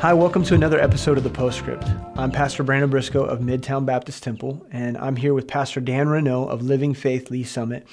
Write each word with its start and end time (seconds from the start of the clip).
Hi, 0.00 0.14
welcome 0.14 0.42
to 0.44 0.54
another 0.54 0.80
episode 0.80 1.18
of 1.18 1.24
The 1.24 1.28
Postscript. 1.30 1.84
I'm 2.16 2.30
Pastor 2.30 2.62
Brandon 2.62 2.88
Briscoe 2.88 3.22
of 3.22 3.40
Midtown 3.40 3.84
Baptist 3.84 4.22
Temple, 4.22 4.66
and 4.72 4.96
I'm 4.96 5.14
here 5.14 5.34
with 5.34 5.46
Pastor 5.46 5.78
Dan 5.78 6.06
Reneau 6.06 6.48
of 6.48 6.62
Living 6.62 6.94
Faith 6.94 7.30
Lee 7.30 7.44
Summit. 7.44 7.86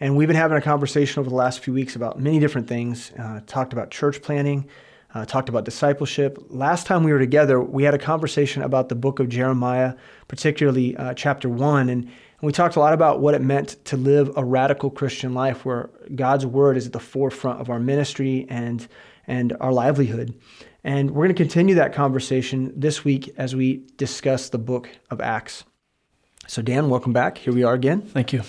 And 0.00 0.16
we've 0.16 0.26
been 0.26 0.38
having 0.38 0.56
a 0.56 0.62
conversation 0.62 1.20
over 1.20 1.28
the 1.28 1.36
last 1.36 1.60
few 1.60 1.74
weeks 1.74 1.94
about 1.94 2.18
many 2.18 2.38
different 2.38 2.66
things. 2.66 3.12
Uh, 3.18 3.42
talked 3.46 3.74
about 3.74 3.90
church 3.90 4.22
planning, 4.22 4.70
uh, 5.12 5.26
talked 5.26 5.50
about 5.50 5.66
discipleship. 5.66 6.38
Last 6.48 6.86
time 6.86 7.04
we 7.04 7.12
were 7.12 7.18
together, 7.18 7.60
we 7.60 7.82
had 7.82 7.92
a 7.92 7.98
conversation 7.98 8.62
about 8.62 8.88
the 8.88 8.94
book 8.94 9.20
of 9.20 9.28
Jeremiah, 9.28 9.96
particularly 10.28 10.96
uh, 10.96 11.12
chapter 11.12 11.50
one, 11.50 11.90
and, 11.90 12.04
and 12.04 12.10
we 12.40 12.52
talked 12.52 12.76
a 12.76 12.80
lot 12.80 12.94
about 12.94 13.20
what 13.20 13.34
it 13.34 13.42
meant 13.42 13.76
to 13.84 13.98
live 13.98 14.32
a 14.34 14.42
radical 14.42 14.88
Christian 14.88 15.34
life 15.34 15.66
where 15.66 15.90
God's 16.14 16.46
word 16.46 16.78
is 16.78 16.86
at 16.86 16.94
the 16.94 16.98
forefront 17.00 17.60
of 17.60 17.68
our 17.68 17.78
ministry 17.78 18.46
and 18.48 18.88
and 19.28 19.54
our 19.60 19.72
livelihood. 19.72 20.34
And 20.88 21.10
we're 21.10 21.26
going 21.26 21.36
to 21.36 21.42
continue 21.42 21.74
that 21.74 21.92
conversation 21.92 22.72
this 22.74 23.04
week 23.04 23.34
as 23.36 23.54
we 23.54 23.82
discuss 23.98 24.48
the 24.48 24.56
book 24.56 24.88
of 25.10 25.20
Acts. 25.20 25.64
So, 26.46 26.62
Dan, 26.62 26.88
welcome 26.88 27.12
back. 27.12 27.36
Here 27.36 27.52
we 27.52 27.62
are 27.62 27.74
again. 27.74 28.00
Thank 28.00 28.32
you. 28.32 28.40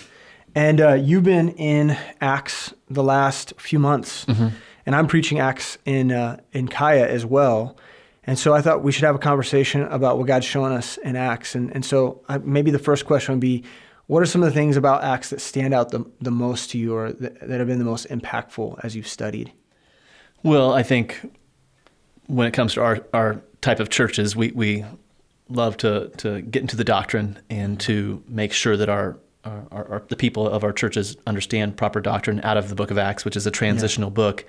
And 0.54 0.80
uh, 0.80 0.94
you've 0.94 1.22
been 1.22 1.50
in 1.50 1.98
Acts 2.22 2.72
the 2.88 3.02
last 3.02 3.52
few 3.58 3.78
months, 3.78 4.24
mm-hmm. 4.24 4.48
and 4.86 4.96
I'm 4.96 5.06
preaching 5.06 5.38
Acts 5.38 5.76
in 5.84 6.12
uh, 6.12 6.40
in 6.52 6.66
Kaya 6.68 7.06
as 7.06 7.26
well. 7.26 7.76
And 8.24 8.38
so 8.38 8.54
I 8.54 8.62
thought 8.62 8.82
we 8.82 8.90
should 8.90 9.04
have 9.04 9.16
a 9.16 9.18
conversation 9.18 9.82
about 9.82 10.16
what 10.16 10.26
God's 10.26 10.46
showing 10.46 10.72
us 10.72 10.96
in 10.96 11.16
Acts. 11.16 11.54
And 11.54 11.70
and 11.74 11.84
so 11.84 12.22
I, 12.26 12.38
maybe 12.38 12.70
the 12.70 12.78
first 12.78 13.04
question 13.04 13.34
would 13.34 13.40
be, 13.40 13.64
what 14.06 14.22
are 14.22 14.26
some 14.26 14.42
of 14.42 14.48
the 14.48 14.54
things 14.54 14.78
about 14.78 15.04
Acts 15.04 15.28
that 15.28 15.42
stand 15.42 15.74
out 15.74 15.90
the, 15.90 16.10
the 16.22 16.30
most 16.30 16.70
to 16.70 16.78
you, 16.78 16.94
or 16.94 17.12
that, 17.12 17.46
that 17.46 17.58
have 17.58 17.68
been 17.68 17.78
the 17.78 17.84
most 17.84 18.08
impactful 18.08 18.80
as 18.82 18.96
you've 18.96 19.08
studied? 19.08 19.52
Well, 20.42 20.72
I 20.72 20.82
think 20.82 21.20
when 22.30 22.46
it 22.46 22.52
comes 22.52 22.74
to 22.74 22.82
our, 22.82 23.04
our 23.12 23.42
type 23.60 23.80
of 23.80 23.90
churches, 23.90 24.36
we, 24.36 24.52
we 24.52 24.84
love 25.48 25.76
to, 25.78 26.08
to 26.18 26.40
get 26.42 26.62
into 26.62 26.76
the 26.76 26.84
doctrine 26.84 27.38
and 27.50 27.78
to 27.80 28.22
make 28.28 28.52
sure 28.52 28.76
that 28.76 28.88
our, 28.88 29.18
our, 29.44 29.66
our, 29.70 30.02
the 30.08 30.16
people 30.16 30.48
of 30.48 30.62
our 30.62 30.72
churches 30.72 31.16
understand 31.26 31.76
proper 31.76 32.00
doctrine 32.00 32.40
out 32.42 32.56
of 32.56 32.68
the 32.68 32.74
book 32.74 32.90
of 32.90 32.98
Acts, 32.98 33.24
which 33.24 33.36
is 33.36 33.46
a 33.46 33.50
transitional 33.50 34.10
yeah. 34.10 34.14
book. 34.14 34.44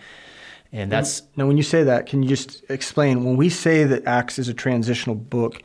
And 0.71 0.91
that's 0.91 1.23
now, 1.35 1.47
when 1.47 1.57
you 1.57 1.63
say 1.63 1.83
that, 1.83 2.05
can 2.05 2.23
you 2.23 2.29
just 2.29 2.63
explain? 2.69 3.25
When 3.25 3.35
we 3.35 3.49
say 3.49 3.83
that 3.83 4.05
Acts 4.05 4.39
is 4.39 4.47
a 4.47 4.53
transitional 4.53 5.16
book, 5.16 5.61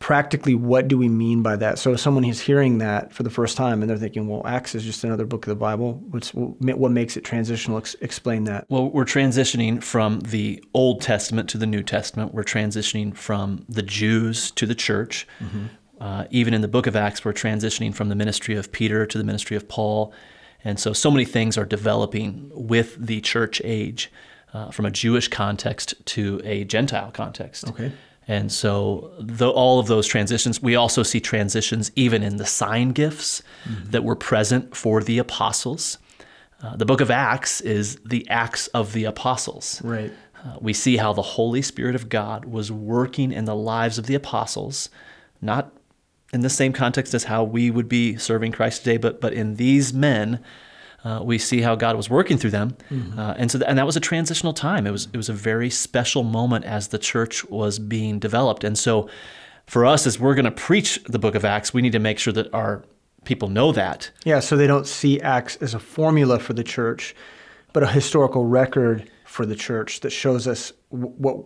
practically 0.00 0.54
what 0.54 0.88
do 0.88 0.96
we 0.98 1.08
mean 1.08 1.42
by 1.42 1.54
that? 1.56 1.78
So 1.78 1.92
if 1.92 2.00
someone 2.00 2.24
is 2.24 2.40
hearing 2.40 2.78
that 2.78 3.12
for 3.12 3.22
the 3.22 3.30
first 3.30 3.56
time 3.56 3.82
and 3.82 3.90
they're 3.90 3.98
thinking, 3.98 4.26
well, 4.26 4.42
Acts 4.46 4.74
is 4.74 4.82
just 4.82 5.04
another 5.04 5.26
book 5.26 5.44
of 5.46 5.50
the 5.50 5.54
Bible. 5.54 6.02
What's, 6.10 6.32
what 6.32 6.90
makes 6.90 7.18
it 7.18 7.24
transitional? 7.24 7.76
Ex- 7.76 7.94
explain 8.00 8.44
that. 8.44 8.64
Well, 8.70 8.88
we're 8.88 9.04
transitioning 9.04 9.82
from 9.82 10.20
the 10.20 10.64
Old 10.72 11.02
Testament 11.02 11.50
to 11.50 11.58
the 11.58 11.66
New 11.66 11.82
Testament. 11.82 12.32
We're 12.32 12.44
transitioning 12.44 13.14
from 13.14 13.66
the 13.68 13.82
Jews 13.82 14.50
to 14.52 14.64
the 14.64 14.74
church. 14.74 15.28
Mm-hmm. 15.38 15.66
Uh, 16.00 16.24
even 16.30 16.54
in 16.54 16.62
the 16.62 16.68
book 16.68 16.86
of 16.86 16.96
Acts, 16.96 17.22
we're 17.22 17.34
transitioning 17.34 17.94
from 17.94 18.08
the 18.08 18.14
ministry 18.14 18.56
of 18.56 18.72
Peter 18.72 19.04
to 19.04 19.18
the 19.18 19.24
ministry 19.24 19.54
of 19.54 19.68
Paul. 19.68 20.14
And 20.64 20.80
so, 20.80 20.94
so 20.94 21.10
many 21.10 21.26
things 21.26 21.58
are 21.58 21.66
developing 21.66 22.50
with 22.54 22.96
the 22.98 23.20
church 23.20 23.60
age 23.64 24.10
uh, 24.54 24.70
from 24.70 24.86
a 24.86 24.90
Jewish 24.90 25.28
context 25.28 25.94
to 26.06 26.40
a 26.42 26.64
Gentile 26.64 27.10
context. 27.10 27.68
Okay. 27.68 27.92
And 28.30 28.52
so, 28.52 29.10
the, 29.18 29.50
all 29.50 29.80
of 29.80 29.88
those 29.88 30.06
transitions, 30.06 30.62
we 30.62 30.76
also 30.76 31.02
see 31.02 31.18
transitions 31.18 31.90
even 31.96 32.22
in 32.22 32.36
the 32.36 32.46
sign 32.46 32.90
gifts 32.90 33.42
mm-hmm. 33.64 33.90
that 33.90 34.04
were 34.04 34.14
present 34.14 34.76
for 34.76 35.02
the 35.02 35.18
apostles. 35.18 35.98
Uh, 36.62 36.76
the 36.76 36.86
book 36.86 37.00
of 37.00 37.10
Acts 37.10 37.60
is 37.60 37.96
the 38.06 38.24
Acts 38.30 38.68
of 38.68 38.92
the 38.92 39.02
apostles. 39.02 39.82
Right. 39.82 40.12
Uh, 40.44 40.58
we 40.60 40.72
see 40.72 40.96
how 40.96 41.12
the 41.12 41.22
Holy 41.22 41.60
Spirit 41.60 41.96
of 41.96 42.08
God 42.08 42.44
was 42.44 42.70
working 42.70 43.32
in 43.32 43.46
the 43.46 43.56
lives 43.56 43.98
of 43.98 44.06
the 44.06 44.14
apostles, 44.14 44.90
not 45.42 45.72
in 46.32 46.42
the 46.42 46.50
same 46.50 46.72
context 46.72 47.14
as 47.14 47.24
how 47.24 47.42
we 47.42 47.68
would 47.68 47.88
be 47.88 48.16
serving 48.16 48.52
Christ 48.52 48.84
today, 48.84 48.96
but, 48.96 49.20
but 49.20 49.32
in 49.32 49.56
these 49.56 49.92
men 49.92 50.38
uh, 51.04 51.20
we 51.22 51.38
see 51.38 51.60
how 51.60 51.74
God 51.74 51.96
was 51.96 52.10
working 52.10 52.36
through 52.36 52.50
them, 52.50 52.76
mm-hmm. 52.90 53.18
uh, 53.18 53.34
and 53.38 53.50
so 53.50 53.58
th- 53.58 53.68
and 53.68 53.78
that 53.78 53.86
was 53.86 53.96
a 53.96 54.00
transitional 54.00 54.52
time. 54.52 54.86
It 54.86 54.90
was 54.90 55.08
it 55.12 55.16
was 55.16 55.28
a 55.28 55.32
very 55.34 55.70
special 55.70 56.22
moment 56.22 56.64
as 56.64 56.88
the 56.88 56.98
church 56.98 57.44
was 57.46 57.78
being 57.78 58.18
developed, 58.18 58.64
and 58.64 58.78
so 58.78 59.08
for 59.66 59.86
us 59.86 60.06
as 60.06 60.18
we're 60.18 60.34
going 60.34 60.44
to 60.44 60.50
preach 60.50 61.02
the 61.04 61.18
Book 61.18 61.34
of 61.34 61.44
Acts, 61.44 61.72
we 61.72 61.80
need 61.80 61.92
to 61.92 61.98
make 61.98 62.18
sure 62.18 62.32
that 62.32 62.52
our 62.52 62.84
people 63.24 63.48
know 63.48 63.72
that. 63.72 64.10
Yeah, 64.24 64.40
so 64.40 64.56
they 64.56 64.66
don't 64.66 64.86
see 64.86 65.20
Acts 65.20 65.56
as 65.56 65.74
a 65.74 65.78
formula 65.78 66.38
for 66.38 66.52
the 66.52 66.64
church, 66.64 67.14
but 67.72 67.82
a 67.82 67.86
historical 67.86 68.44
record 68.44 69.08
for 69.24 69.46
the 69.46 69.54
church 69.54 70.00
that 70.00 70.10
shows 70.10 70.46
us 70.46 70.72
w- 70.90 71.14
what 71.16 71.44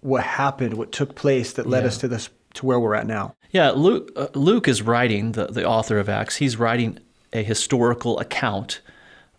what 0.00 0.22
happened, 0.22 0.74
what 0.74 0.92
took 0.92 1.14
place 1.14 1.52
that 1.54 1.66
led 1.66 1.82
yeah. 1.82 1.88
us 1.88 1.98
to 1.98 2.08
this 2.08 2.30
to 2.54 2.66
where 2.66 2.80
we're 2.80 2.94
at 2.94 3.06
now. 3.06 3.34
Yeah, 3.50 3.70
Luke, 3.70 4.12
uh, 4.16 4.28
Luke 4.34 4.68
is 4.68 4.82
writing 4.82 5.32
the 5.32 5.46
the 5.46 5.66
author 5.66 5.98
of 5.98 6.08
Acts. 6.08 6.36
He's 6.36 6.58
writing 6.58 6.98
a 7.32 7.42
historical 7.42 8.18
account 8.18 8.80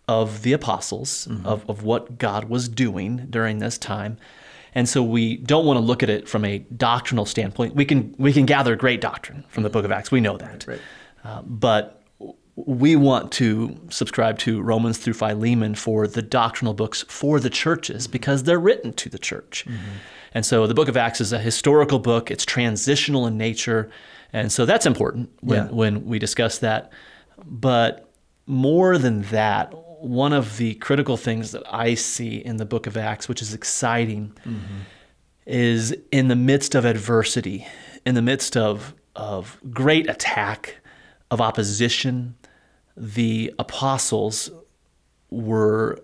of 0.08 0.42
the 0.42 0.54
apostles, 0.54 1.28
mm-hmm. 1.30 1.46
of, 1.46 1.70
of 1.70 1.84
what 1.84 2.18
God 2.18 2.46
was 2.46 2.68
doing 2.68 3.28
during 3.30 3.60
this 3.60 3.78
time. 3.78 4.18
And 4.76 4.88
so 4.88 5.04
we 5.04 5.38
don't 5.38 5.66
want 5.66 5.78
to 5.78 5.82
look 5.82 6.04
at 6.04 6.10
it 6.10 6.28
from 6.28 6.46
a 6.46 6.60
doctrinal 6.60 7.26
standpoint. 7.26 7.76
We 7.76 7.86
can 7.86 8.16
we 8.18 8.32
can 8.34 8.46
gather 8.46 8.76
great 8.76 9.02
doctrine 9.02 9.44
from 9.50 9.64
the 9.64 9.70
book 9.70 9.84
of 9.84 9.92
Acts. 9.92 10.12
We 10.12 10.22
know 10.22 10.38
that. 10.38 10.68
Right, 10.68 10.80
right. 10.80 10.82
Uh, 11.24 11.42
but 11.44 12.04
we 12.56 12.96
want 12.96 13.32
to 13.34 13.80
subscribe 13.90 14.38
to 14.40 14.62
Romans 14.62 14.98
through 14.98 15.14
Philemon 15.14 15.76
for 15.76 16.08
the 16.08 16.22
doctrinal 16.22 16.74
books 16.74 17.04
for 17.08 17.40
the 17.40 17.50
churches 17.50 18.08
because 18.08 18.44
they're 18.44 18.60
written 18.60 18.94
to 18.94 19.10
the 19.10 19.18
church. 19.18 19.66
Mm-hmm. 19.68 19.98
And 20.34 20.46
so 20.46 20.68
the 20.68 20.74
book 20.74 20.88
of 20.88 20.98
Acts 20.98 21.22
is 21.22 21.34
a 21.34 21.40
historical 21.40 22.00
book. 22.00 22.30
It's 22.30 22.46
transitional 22.46 23.26
in 23.28 23.38
nature. 23.38 23.90
And 24.34 24.52
so 24.52 24.66
that's 24.66 24.86
important 24.86 25.30
when, 25.42 25.66
yeah. 25.66 25.72
when 25.72 26.06
we 26.06 26.20
discuss 26.20 26.60
that. 26.60 26.92
But 27.46 28.12
more 28.46 28.98
than 28.98 29.22
that, 29.24 29.74
one 30.02 30.34
of 30.34 30.58
the 30.58 30.76
critical 30.76 31.18
things 31.18 31.52
that 31.52 31.64
I 31.72 31.94
see 31.94 32.38
in 32.38 32.58
the 32.58 32.66
book 32.66 32.88
of 32.88 32.96
Acts, 32.98 33.28
which 33.28 33.42
is 33.42 33.54
exciting, 33.54 34.34
mm-hmm. 34.46 34.80
is 35.46 35.96
in 36.12 36.30
the 36.30 36.36
midst 36.36 36.76
of 36.76 36.86
adversity, 36.86 37.68
in 38.06 38.16
the 38.16 38.22
midst 38.22 38.56
of, 38.56 38.94
of 39.16 39.60
great 39.72 40.10
attack, 40.10 40.78
of 41.32 41.42
opposition, 41.42 42.36
the 42.96 43.54
apostles 43.60 44.50
were 45.30 46.00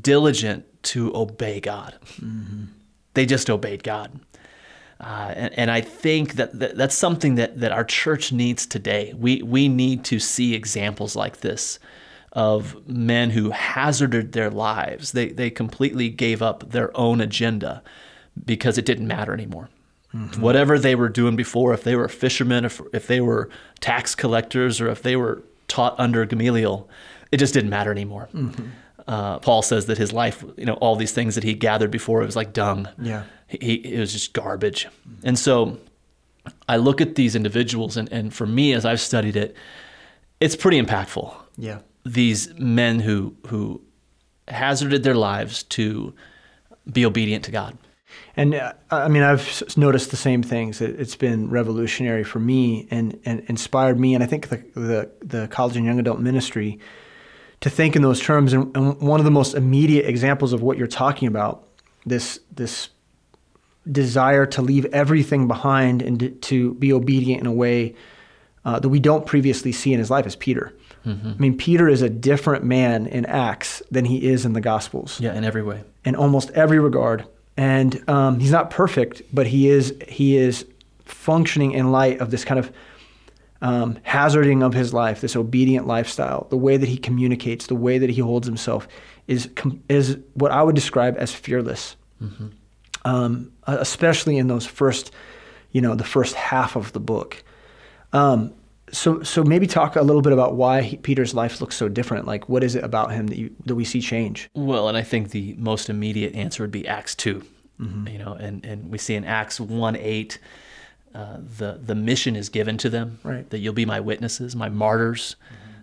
diligent 0.00 0.66
to 0.82 1.14
obey 1.14 1.60
God. 1.60 1.94
Mm-hmm. 2.16 2.64
They 3.14 3.26
just 3.26 3.48
obeyed 3.48 3.82
God. 3.82 4.20
Uh, 5.04 5.34
and, 5.36 5.58
and, 5.58 5.70
I 5.70 5.82
think 5.82 6.36
that, 6.36 6.58
that, 6.58 6.76
that's 6.76 6.94
something 6.94 7.34
that, 7.34 7.60
that 7.60 7.72
our 7.72 7.84
church 7.84 8.32
needs 8.32 8.64
today. 8.64 9.12
We, 9.14 9.42
we 9.42 9.68
need 9.68 10.02
to 10.06 10.18
see 10.18 10.54
examples 10.54 11.14
like 11.14 11.40
this 11.40 11.78
of 12.32 12.88
men 12.88 13.28
who 13.30 13.50
hazarded 13.50 14.32
their 14.32 14.48
lives. 14.48 15.12
They, 15.12 15.28
they 15.28 15.50
completely 15.50 16.08
gave 16.08 16.40
up 16.40 16.70
their 16.70 16.96
own 16.96 17.20
agenda 17.20 17.82
because 18.46 18.78
it 18.78 18.86
didn't 18.86 19.06
matter 19.06 19.34
anymore. 19.34 19.68
Mm-hmm. 20.14 20.40
Whatever 20.40 20.78
they 20.78 20.94
were 20.94 21.10
doing 21.10 21.36
before, 21.36 21.74
if 21.74 21.84
they 21.84 21.96
were 21.96 22.08
fishermen, 22.08 22.64
if, 22.64 22.80
if 22.94 23.06
they 23.06 23.20
were 23.20 23.50
tax 23.80 24.14
collectors, 24.14 24.80
or 24.80 24.88
if 24.88 25.02
they 25.02 25.16
were 25.16 25.42
taught 25.68 25.98
under 25.98 26.24
Gamaliel, 26.24 26.88
it 27.30 27.36
just 27.36 27.52
didn't 27.52 27.70
matter 27.70 27.92
anymore. 27.92 28.28
Mm-hmm. 28.32 28.68
Uh, 29.06 29.38
Paul 29.38 29.62
says 29.62 29.86
that 29.86 29.98
his 29.98 30.12
life, 30.12 30.42
you 30.56 30.64
know, 30.64 30.74
all 30.74 30.96
these 30.96 31.12
things 31.12 31.34
that 31.34 31.44
he 31.44 31.54
gathered 31.54 31.90
before, 31.90 32.22
it 32.22 32.26
was 32.26 32.36
like 32.36 32.52
dung. 32.52 32.88
Yeah 33.00 33.24
he, 33.48 33.74
it 33.74 34.00
was 34.00 34.12
just 34.12 34.32
garbage. 34.32 34.86
And 35.22 35.38
so 35.38 35.78
I 36.68 36.76
look 36.76 37.00
at 37.00 37.14
these 37.14 37.34
individuals, 37.34 37.96
and, 37.96 38.10
and 38.12 38.32
for 38.32 38.46
me, 38.46 38.72
as 38.72 38.84
I've 38.84 39.00
studied 39.00 39.36
it, 39.36 39.56
it's 40.40 40.56
pretty 40.56 40.80
impactful. 40.80 41.34
Yeah. 41.56 41.80
These 42.04 42.58
men 42.58 43.00
who, 43.00 43.34
who 43.46 43.80
hazarded 44.48 45.02
their 45.02 45.14
lives 45.14 45.62
to 45.62 46.14
be 46.90 47.06
obedient 47.06 47.44
to 47.46 47.50
God. 47.50 47.78
And 48.36 48.54
uh, 48.54 48.74
I 48.90 49.08
mean, 49.08 49.22
I've 49.22 49.62
noticed 49.76 50.10
the 50.10 50.16
same 50.16 50.42
things. 50.42 50.80
It's 50.80 51.16
been 51.16 51.50
revolutionary 51.50 52.24
for 52.24 52.38
me 52.38 52.86
and, 52.90 53.18
and 53.24 53.40
inspired 53.48 53.98
me, 53.98 54.14
and 54.14 54.22
I 54.22 54.26
think 54.26 54.48
the, 54.48 54.56
the, 54.74 55.10
the 55.20 55.48
college 55.48 55.76
and 55.76 55.84
young 55.84 55.98
adult 55.98 56.20
ministry 56.20 56.78
to 57.64 57.70
think 57.70 57.96
in 57.96 58.02
those 58.02 58.20
terms. 58.20 58.52
And, 58.52 58.76
and 58.76 59.00
one 59.00 59.20
of 59.20 59.24
the 59.24 59.30
most 59.30 59.54
immediate 59.54 60.04
examples 60.04 60.52
of 60.52 60.60
what 60.60 60.76
you're 60.76 60.86
talking 60.86 61.26
about, 61.28 61.66
this 62.04 62.38
this 62.54 62.90
desire 63.90 64.44
to 64.44 64.60
leave 64.60 64.84
everything 64.92 65.48
behind 65.48 66.02
and 66.02 66.42
to 66.42 66.74
be 66.74 66.92
obedient 66.92 67.40
in 67.40 67.46
a 67.46 67.52
way 67.52 67.94
uh, 68.66 68.78
that 68.78 68.90
we 68.90 69.00
don't 69.00 69.24
previously 69.24 69.72
see 69.72 69.94
in 69.94 69.98
his 69.98 70.10
life 70.10 70.26
is 70.26 70.36
Peter. 70.36 70.74
Mm-hmm. 71.06 71.28
I 71.28 71.34
mean, 71.36 71.56
Peter 71.56 71.88
is 71.88 72.02
a 72.02 72.10
different 72.10 72.64
man 72.64 73.06
in 73.06 73.24
Acts 73.24 73.82
than 73.90 74.04
he 74.04 74.26
is 74.26 74.44
in 74.44 74.52
the 74.52 74.60
Gospels. 74.60 75.18
Yeah, 75.18 75.34
in 75.34 75.42
every 75.42 75.62
way. 75.62 75.84
In 76.04 76.16
almost 76.16 76.50
every 76.50 76.78
regard. 76.78 77.24
And 77.56 78.06
um, 78.10 78.40
he's 78.40 78.52
not 78.52 78.68
perfect, 78.68 79.22
but 79.32 79.46
he 79.46 79.70
is 79.70 79.94
he 80.06 80.36
is 80.36 80.66
functioning 81.06 81.72
in 81.72 81.92
light 81.92 82.20
of 82.20 82.30
this 82.30 82.44
kind 82.44 82.58
of 82.58 82.70
um, 83.64 83.98
hazarding 84.02 84.62
of 84.62 84.74
his 84.74 84.92
life, 84.92 85.22
this 85.22 85.34
obedient 85.34 85.86
lifestyle. 85.86 86.46
The 86.50 86.56
way 86.56 86.76
that 86.76 86.88
he 86.88 86.98
communicates, 86.98 87.66
the 87.66 87.74
way 87.74 87.96
that 87.96 88.10
he 88.10 88.20
holds 88.20 88.46
himself, 88.46 88.86
is 89.26 89.48
is 89.88 90.18
what 90.34 90.52
I 90.52 90.62
would 90.62 90.74
describe 90.74 91.16
as 91.18 91.32
fearless. 91.32 91.96
Mm-hmm. 92.22 92.46
um, 93.04 93.52
especially 93.66 94.38
in 94.38 94.46
those 94.46 94.64
first, 94.64 95.10
you 95.72 95.80
know, 95.80 95.94
the 95.94 96.04
first 96.04 96.34
half 96.34 96.76
of 96.76 96.92
the 96.92 97.00
book. 97.00 97.42
Um, 98.12 98.54
so, 98.92 99.22
so 99.22 99.42
maybe 99.42 99.66
talk 99.66 99.96
a 99.96 100.02
little 100.02 100.22
bit 100.22 100.32
about 100.32 100.54
why 100.54 100.82
he, 100.82 100.96
Peter's 100.96 101.34
life 101.34 101.60
looks 101.60 101.76
so 101.76 101.88
different. 101.88 102.26
Like, 102.26 102.48
what 102.48 102.62
is 102.62 102.76
it 102.76 102.84
about 102.84 103.10
him 103.10 103.26
that 103.26 103.36
you, 103.36 103.54
that 103.66 103.74
we 103.74 103.84
see 103.84 104.00
change? 104.00 104.48
Well, 104.54 104.88
and 104.88 104.96
I 104.96 105.02
think 105.02 105.30
the 105.30 105.54
most 105.58 105.90
immediate 105.90 106.34
answer 106.34 106.62
would 106.62 106.70
be 106.70 106.86
Acts 106.86 107.14
2 107.16 107.44
mm-hmm. 107.80 108.08
You 108.08 108.18
know, 108.18 108.34
and 108.34 108.64
and 108.64 108.90
we 108.90 108.98
see 108.98 109.14
in 109.14 109.24
Acts 109.24 109.58
one 109.58 109.96
eight. 109.96 110.38
Uh, 111.14 111.36
the 111.58 111.78
the 111.80 111.94
mission 111.94 112.34
is 112.34 112.48
given 112.48 112.76
to 112.76 112.90
them 112.90 113.20
right. 113.22 113.48
that 113.50 113.58
you'll 113.58 113.72
be 113.72 113.86
my 113.86 114.00
witnesses, 114.00 114.56
my 114.56 114.68
martyrs 114.68 115.36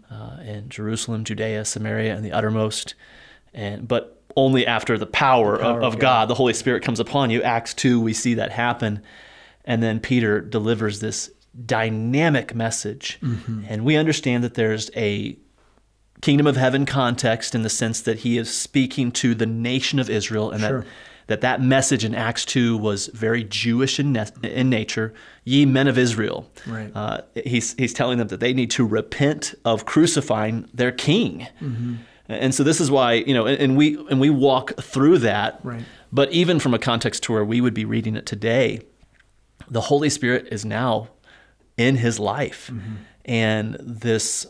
mm-hmm. 0.09 0.13
uh, 0.13 0.43
in 0.43 0.67
Jerusalem, 0.67 1.23
Judea, 1.23 1.63
Samaria, 1.63 2.13
and 2.15 2.25
the 2.25 2.33
uttermost. 2.33 2.95
And 3.53 3.87
but 3.87 4.21
only 4.35 4.67
after 4.67 4.97
the 4.97 5.05
power, 5.05 5.57
the 5.57 5.63
power 5.63 5.77
of, 5.77 5.93
of, 5.93 5.99
God. 5.99 6.01
God, 6.01 6.29
the 6.29 6.35
Holy 6.35 6.53
Spirit 6.53 6.83
comes 6.83 6.99
upon 6.99 7.29
you. 7.29 7.41
Acts 7.43 7.73
two, 7.73 8.01
we 8.01 8.13
see 8.13 8.33
that 8.33 8.51
happen, 8.51 9.01
and 9.63 9.81
then 9.81 9.99
Peter 10.01 10.41
delivers 10.41 10.99
this 10.99 11.31
dynamic 11.65 12.53
message. 12.53 13.19
Mm-hmm. 13.21 13.63
And 13.67 13.85
we 13.85 13.95
understand 13.95 14.43
that 14.43 14.55
there's 14.55 14.91
a 14.95 15.37
kingdom 16.21 16.47
of 16.47 16.55
heaven 16.55 16.85
context 16.85 17.55
in 17.55 17.63
the 17.63 17.69
sense 17.69 18.01
that 18.01 18.19
he 18.19 18.37
is 18.37 18.53
speaking 18.53 19.11
to 19.11 19.33
the 19.33 19.45
nation 19.45 19.99
of 19.99 20.09
Israel 20.09 20.51
and 20.51 20.61
sure. 20.61 20.81
that 20.81 20.87
that 21.31 21.41
that 21.41 21.61
message 21.61 22.03
in 22.03 22.13
Acts 22.13 22.43
2 22.45 22.77
was 22.77 23.07
very 23.07 23.43
Jewish 23.45 23.99
in, 23.99 24.11
ne- 24.11 24.27
in 24.43 24.69
nature. 24.69 25.13
Ye 25.45 25.65
men 25.65 25.87
of 25.87 25.97
Israel. 25.97 26.49
Right. 26.67 26.91
Uh, 26.93 27.21
he's, 27.45 27.73
he's 27.75 27.93
telling 27.93 28.17
them 28.17 28.27
that 28.27 28.41
they 28.41 28.53
need 28.53 28.69
to 28.71 28.85
repent 28.85 29.55
of 29.63 29.85
crucifying 29.85 30.69
their 30.73 30.91
king. 30.91 31.47
Mm-hmm. 31.61 31.95
And 32.27 32.53
so 32.53 32.63
this 32.63 32.81
is 32.81 32.91
why, 32.91 33.13
you 33.13 33.33
know, 33.33 33.45
and, 33.45 33.59
and, 33.59 33.77
we 33.77 33.95
and 34.09 34.19
we 34.19 34.29
walk 34.29 34.73
through 34.81 35.19
that. 35.19 35.59
Right. 35.63 35.83
But 36.11 36.31
even 36.31 36.59
from 36.59 36.73
a 36.73 36.79
context 36.79 37.23
to 37.23 37.33
where 37.33 37.45
we 37.45 37.61
would 37.61 37.73
be 37.73 37.85
reading 37.85 38.15
it 38.15 38.25
today, 38.25 38.81
the 39.69 39.81
Holy 39.81 40.09
Spirit 40.09 40.49
is 40.51 40.65
now 40.65 41.09
in 41.77 41.95
his 41.95 42.19
life. 42.19 42.69
Mm-hmm. 42.71 42.95
And 43.25 43.77
this 43.79 44.47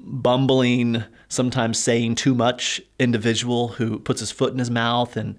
bumbling, 0.00 1.04
sometimes 1.28 1.78
saying 1.78 2.16
too 2.16 2.34
much 2.34 2.80
individual 2.98 3.68
who 3.68 3.98
puts 3.98 4.20
his 4.20 4.30
foot 4.30 4.52
in 4.52 4.58
his 4.58 4.70
mouth 4.70 5.16
and 5.16 5.38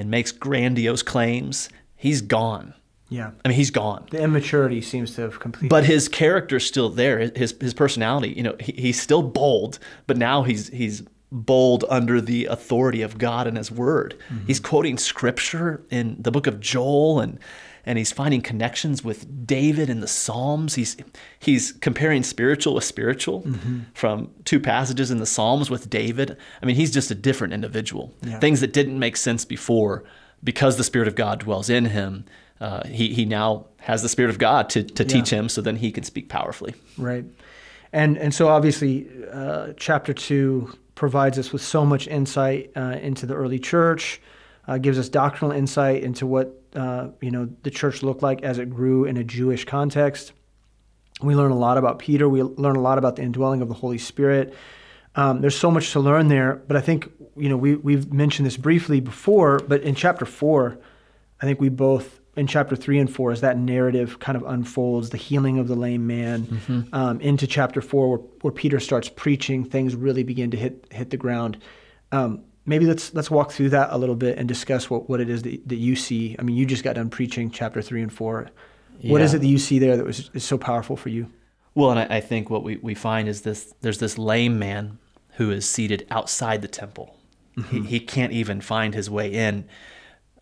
and 0.00 0.10
makes 0.10 0.32
grandiose 0.32 1.02
claims, 1.02 1.68
he's 1.94 2.22
gone. 2.22 2.72
Yeah. 3.10 3.32
I 3.44 3.48
mean, 3.48 3.56
he's 3.56 3.70
gone. 3.70 4.06
The 4.10 4.22
immaturity 4.22 4.80
seems 4.80 5.14
to 5.16 5.22
have 5.22 5.40
completely. 5.40 5.68
But 5.68 5.84
his 5.84 6.08
character's 6.08 6.64
still 6.64 6.88
there. 6.88 7.18
His 7.18 7.54
his 7.60 7.74
personality, 7.74 8.30
you 8.30 8.42
know, 8.42 8.56
he, 8.58 8.72
he's 8.72 9.00
still 9.00 9.22
bold, 9.22 9.78
but 10.06 10.16
now 10.16 10.42
he's 10.42 10.68
he's 10.68 11.02
bold 11.30 11.84
under 11.90 12.20
the 12.20 12.46
authority 12.46 13.02
of 13.02 13.18
God 13.18 13.46
and 13.46 13.58
His 13.58 13.70
Word. 13.70 14.16
Mm-hmm. 14.30 14.46
He's 14.46 14.58
quoting 14.58 14.96
Scripture 14.96 15.84
in 15.90 16.16
the 16.18 16.30
book 16.30 16.46
of 16.46 16.60
Joel 16.60 17.20
and 17.20 17.38
and 17.86 17.98
he's 17.98 18.12
finding 18.12 18.42
connections 18.42 19.04
with 19.04 19.46
David 19.46 19.88
in 19.90 20.00
the 20.00 20.06
Psalms. 20.06 20.74
He's 20.74 20.96
he's 21.38 21.72
comparing 21.72 22.22
spiritual 22.22 22.74
with 22.74 22.84
spiritual 22.84 23.42
mm-hmm. 23.42 23.80
from 23.94 24.30
two 24.44 24.60
passages 24.60 25.10
in 25.10 25.18
the 25.18 25.26
Psalms 25.26 25.70
with 25.70 25.90
David. 25.90 26.36
I 26.62 26.66
mean, 26.66 26.76
he's 26.76 26.90
just 26.90 27.10
a 27.10 27.14
different 27.14 27.52
individual. 27.52 28.12
Yeah. 28.22 28.38
Things 28.38 28.60
that 28.60 28.72
didn't 28.72 28.98
make 28.98 29.16
sense 29.16 29.44
before, 29.44 30.04
because 30.42 30.76
the 30.76 30.84
Spirit 30.84 31.08
of 31.08 31.14
God 31.14 31.40
dwells 31.40 31.70
in 31.70 31.86
him. 31.86 32.24
Uh, 32.60 32.86
he 32.86 33.14
he 33.14 33.24
now 33.24 33.66
has 33.78 34.02
the 34.02 34.08
Spirit 34.08 34.30
of 34.30 34.38
God 34.38 34.68
to 34.70 34.82
to 34.82 35.02
yeah. 35.02 35.08
teach 35.08 35.30
him, 35.30 35.48
so 35.48 35.62
then 35.62 35.76
he 35.76 35.90
can 35.90 36.04
speak 36.04 36.28
powerfully. 36.28 36.74
Right, 36.98 37.24
and 37.92 38.18
and 38.18 38.34
so 38.34 38.48
obviously, 38.48 39.08
uh, 39.32 39.72
chapter 39.76 40.12
two 40.12 40.76
provides 40.94 41.38
us 41.38 41.50
with 41.50 41.62
so 41.62 41.86
much 41.86 42.06
insight 42.08 42.70
uh, 42.76 42.98
into 43.00 43.24
the 43.24 43.34
early 43.34 43.58
church, 43.58 44.20
uh, 44.70 44.78
gives 44.78 45.00
us 45.00 45.08
doctrinal 45.08 45.50
insight 45.50 46.04
into 46.04 46.26
what 46.26 46.62
uh, 46.76 47.08
you 47.20 47.32
know 47.32 47.48
the 47.64 47.70
church 47.70 48.04
looked 48.04 48.22
like 48.22 48.42
as 48.42 48.58
it 48.58 48.70
grew 48.70 49.04
in 49.04 49.16
a 49.16 49.24
Jewish 49.24 49.64
context. 49.64 50.32
We 51.20 51.34
learn 51.34 51.50
a 51.50 51.58
lot 51.58 51.76
about 51.76 51.98
Peter. 51.98 52.28
We 52.28 52.42
learn 52.42 52.76
a 52.76 52.80
lot 52.80 52.96
about 52.96 53.16
the 53.16 53.22
indwelling 53.22 53.62
of 53.62 53.68
the 53.68 53.74
Holy 53.74 53.98
Spirit. 53.98 54.54
Um, 55.16 55.40
there's 55.40 55.58
so 55.58 55.72
much 55.72 55.90
to 55.92 56.00
learn 56.00 56.28
there, 56.28 56.62
but 56.68 56.76
I 56.76 56.80
think 56.80 57.10
you 57.36 57.48
know 57.48 57.56
we 57.56 57.74
we've 57.74 58.12
mentioned 58.12 58.46
this 58.46 58.56
briefly 58.56 59.00
before. 59.00 59.58
But 59.58 59.82
in 59.82 59.96
chapter 59.96 60.24
four, 60.24 60.78
I 61.42 61.46
think 61.46 61.60
we 61.60 61.68
both 61.68 62.20
in 62.36 62.46
chapter 62.46 62.76
three 62.76 63.00
and 63.00 63.12
four 63.12 63.32
as 63.32 63.40
that 63.40 63.58
narrative 63.58 64.20
kind 64.20 64.36
of 64.36 64.44
unfolds, 64.44 65.10
the 65.10 65.16
healing 65.16 65.58
of 65.58 65.66
the 65.66 65.74
lame 65.74 66.06
man, 66.06 66.44
mm-hmm. 66.44 66.94
um, 66.94 67.20
into 67.20 67.48
chapter 67.48 67.80
four 67.80 68.08
where, 68.08 68.18
where 68.42 68.52
Peter 68.52 68.78
starts 68.78 69.08
preaching, 69.08 69.64
things 69.64 69.96
really 69.96 70.22
begin 70.22 70.52
to 70.52 70.56
hit 70.56 70.86
hit 70.92 71.10
the 71.10 71.16
ground. 71.16 71.58
Um, 72.12 72.44
maybe 72.70 72.86
let's 72.86 73.12
let's 73.12 73.30
walk 73.30 73.50
through 73.50 73.68
that 73.70 73.88
a 73.90 73.98
little 73.98 74.14
bit 74.14 74.38
and 74.38 74.48
discuss 74.48 74.88
what, 74.88 75.10
what 75.10 75.20
it 75.20 75.28
is 75.28 75.42
that, 75.42 75.68
that 75.68 75.76
you 75.76 75.96
see. 75.96 76.36
I 76.38 76.42
mean, 76.42 76.56
you 76.56 76.64
just 76.64 76.84
got 76.84 76.94
done 76.94 77.10
preaching 77.10 77.50
chapter 77.50 77.82
three 77.82 78.00
and 78.00 78.12
four. 78.12 78.48
Yeah. 79.00 79.12
What 79.12 79.20
is 79.20 79.34
it 79.34 79.40
that 79.40 79.46
you 79.48 79.58
see 79.58 79.78
there 79.78 79.96
that 79.96 80.06
was 80.06 80.30
is 80.32 80.44
so 80.44 80.56
powerful 80.56 80.96
for 80.96 81.10
you? 81.10 81.26
Well, 81.74 81.90
and 81.90 82.00
I, 82.00 82.16
I 82.16 82.20
think 82.20 82.48
what 82.48 82.62
we, 82.62 82.76
we 82.76 82.94
find 82.94 83.28
is 83.28 83.42
this: 83.42 83.74
there's 83.80 83.98
this 83.98 84.16
lame 84.16 84.58
man 84.58 84.98
who 85.34 85.50
is 85.50 85.68
seated 85.68 86.06
outside 86.10 86.62
the 86.62 86.68
temple. 86.68 87.16
Mm-hmm. 87.56 87.82
He, 87.82 87.88
he 87.88 88.00
can't 88.00 88.32
even 88.32 88.60
find 88.60 88.94
his 88.94 89.10
way 89.10 89.32
in. 89.32 89.66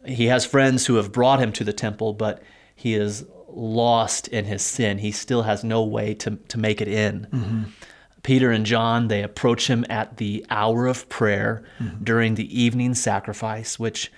He 0.05 0.27
has 0.27 0.45
friends 0.45 0.87
who 0.87 0.97
have 0.97 1.11
brought 1.11 1.41
him 1.41 1.53
to 1.53 1.65
the 1.65 1.73
temple, 1.73 2.13
but 2.13 2.43
he 2.75 2.95
is 2.95 3.25
lost 3.49 4.29
in 4.29 4.45
his 4.45 4.63
sin. 4.63 4.99
He 4.99 5.13
still 5.13 5.43
has 5.43 5.65
no 5.65 5.83
way 5.83 6.15
to 6.15 6.37
to 6.49 6.59
make 6.59 6.81
it 6.83 6.89
in. 6.89 7.27
Mm-hmm. 7.33 7.63
Peter 8.23 8.51
and 8.51 8.67
John, 8.67 9.09
they 9.09 9.23
approach 9.23 9.69
him 9.69 9.85
at 9.89 10.17
the 10.17 10.45
hour 10.51 10.87
of 10.87 11.09
prayer 11.09 11.63
mm-hmm. 11.79 12.03
during 12.05 12.35
the 12.35 12.61
evening 12.61 12.95
sacrifice, 12.95 13.79
which 13.79 14.11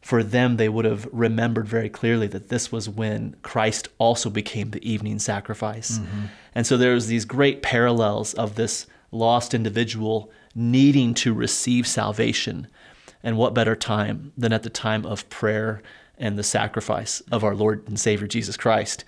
for 0.00 0.22
them 0.22 0.56
they 0.56 0.68
would 0.68 0.84
have 0.84 1.08
remembered 1.12 1.66
very 1.66 1.88
clearly 1.88 2.26
that 2.26 2.50
this 2.50 2.70
was 2.70 2.88
when 2.88 3.36
Christ 3.42 3.88
also 3.98 4.28
became 4.28 4.70
the 4.70 4.88
evening 4.88 5.18
sacrifice. 5.18 5.98
Mm-hmm. 5.98 6.24
And 6.54 6.66
so 6.66 6.76
there's 6.76 7.06
these 7.06 7.24
great 7.24 7.62
parallels 7.62 8.34
of 8.34 8.56
this 8.56 8.86
lost 9.10 9.54
individual 9.54 10.30
needing 10.54 11.14
to 11.14 11.32
receive 11.32 11.86
salvation. 11.86 12.66
And 13.22 13.38
what 13.38 13.54
better 13.54 13.74
time 13.74 14.32
than 14.36 14.52
at 14.52 14.62
the 14.62 14.70
time 14.70 15.06
of 15.06 15.28
prayer 15.30 15.82
and 16.18 16.36
the 16.36 16.42
sacrifice 16.42 17.20
of 17.32 17.42
our 17.42 17.54
Lord 17.54 17.88
and 17.88 17.98
Savior 17.98 18.26
Jesus 18.26 18.56
Christ? 18.56 19.04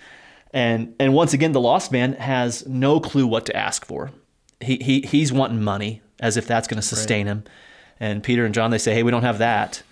And 0.51 0.95
and 0.99 1.13
once 1.13 1.33
again 1.33 1.51
the 1.51 1.61
lost 1.61 1.91
man 1.91 2.13
has 2.13 2.65
no 2.65 2.99
clue 2.99 3.27
what 3.27 3.45
to 3.45 3.55
ask 3.55 3.85
for 3.85 4.11
he, 4.59 4.77
he 4.77 5.01
he's 5.01 5.31
wanting 5.31 5.61
money 5.61 6.01
as 6.19 6.37
if 6.37 6.47
that's 6.47 6.67
going 6.67 6.81
to 6.81 6.87
sustain 6.87 7.27
right. 7.27 7.33
him. 7.33 7.43
And 7.99 8.23
Peter 8.23 8.45
and 8.45 8.53
John 8.53 8.71
they 8.71 8.77
say, 8.77 8.93
"Hey, 8.93 9.03
we 9.03 9.11
don't 9.11 9.23
have 9.23 9.39
that, 9.39 9.83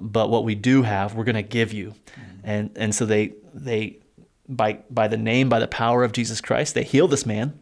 but 0.00 0.30
what 0.30 0.44
we 0.44 0.54
do 0.54 0.82
have, 0.82 1.14
we're 1.14 1.24
going 1.24 1.36
to 1.36 1.42
give 1.42 1.72
you." 1.72 1.94
Mm-hmm. 1.94 2.40
And 2.44 2.70
and 2.76 2.94
so 2.94 3.06
they 3.06 3.34
they 3.54 3.98
by 4.48 4.80
by 4.90 5.08
the 5.08 5.16
name 5.16 5.48
by 5.48 5.58
the 5.58 5.68
power 5.68 6.04
of 6.04 6.12
Jesus 6.12 6.40
Christ, 6.40 6.74
they 6.74 6.84
heal 6.84 7.08
this 7.08 7.26
man. 7.26 7.58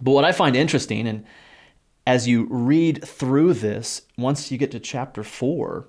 But 0.00 0.12
what 0.12 0.24
I 0.24 0.32
find 0.32 0.54
interesting 0.54 1.06
and 1.06 1.24
as 2.08 2.26
you 2.26 2.46
read 2.48 3.06
through 3.06 3.52
this, 3.52 4.00
once 4.16 4.50
you 4.50 4.56
get 4.56 4.70
to 4.70 4.80
chapter 4.80 5.22
4, 5.22 5.86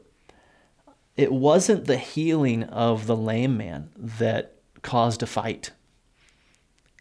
it 1.15 1.31
wasn't 1.31 1.85
the 1.85 1.95
healing 1.95 2.63
of 2.63 3.07
the 3.07 3.15
lame 3.15 3.55
man 3.55 3.89
that 3.95 4.55
caused 4.81 5.23
a 5.23 5.25
fight 5.25 5.71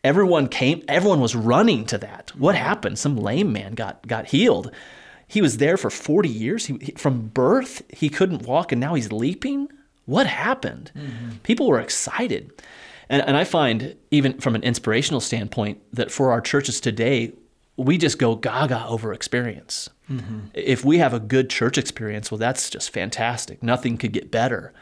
everyone 0.09 0.49
came 0.49 0.83
everyone 0.89 1.21
was 1.21 1.37
running 1.37 1.85
to 1.85 1.99
that. 1.99 2.33
What 2.35 2.55
happened? 2.55 2.99
Some 2.99 3.17
lame 3.17 3.53
man 3.53 3.75
got 3.75 4.07
got 4.07 4.27
healed. 4.29 4.73
He 5.27 5.43
was 5.43 5.59
there 5.59 5.77
for 5.77 5.91
40 5.91 6.31
years. 6.31 6.65
He, 6.65 6.79
from 6.97 7.29
birth 7.29 7.83
he 7.91 8.09
couldn't 8.09 8.47
walk 8.47 8.73
and 8.73 8.81
now 8.81 8.95
he's 8.95 9.13
leaping? 9.13 9.69
What 10.07 10.27
happened? 10.27 10.91
Mm-hmm. 10.95 11.37
people 11.43 11.69
were 11.69 11.79
excited. 11.79 12.51
And, 13.11 13.23
and 13.23 13.37
i 13.37 13.45
find 13.45 13.97
even 14.11 14.39
from 14.39 14.55
an 14.55 14.63
inspirational 14.63 15.21
standpoint 15.21 15.81
that 15.93 16.11
for 16.11 16.31
our 16.33 16.41
churches 16.41 16.81
today 16.81 17.33
we 17.77 17.97
just 17.99 18.19
go 18.19 18.35
gaga 18.35 18.87
over 18.89 19.13
experience. 19.13 19.91
Mm-hmm. 20.11 20.39
if 20.55 20.87
we 20.87 20.97
have 20.97 21.13
a 21.13 21.21
good 21.21 21.51
church 21.51 21.77
experience 21.77 22.31
well 22.31 22.39
that's 22.39 22.71
just 22.71 22.89
fantastic. 22.91 23.63
Nothing 23.63 23.99
could 23.99 24.13
get 24.13 24.31
better. 24.31 24.73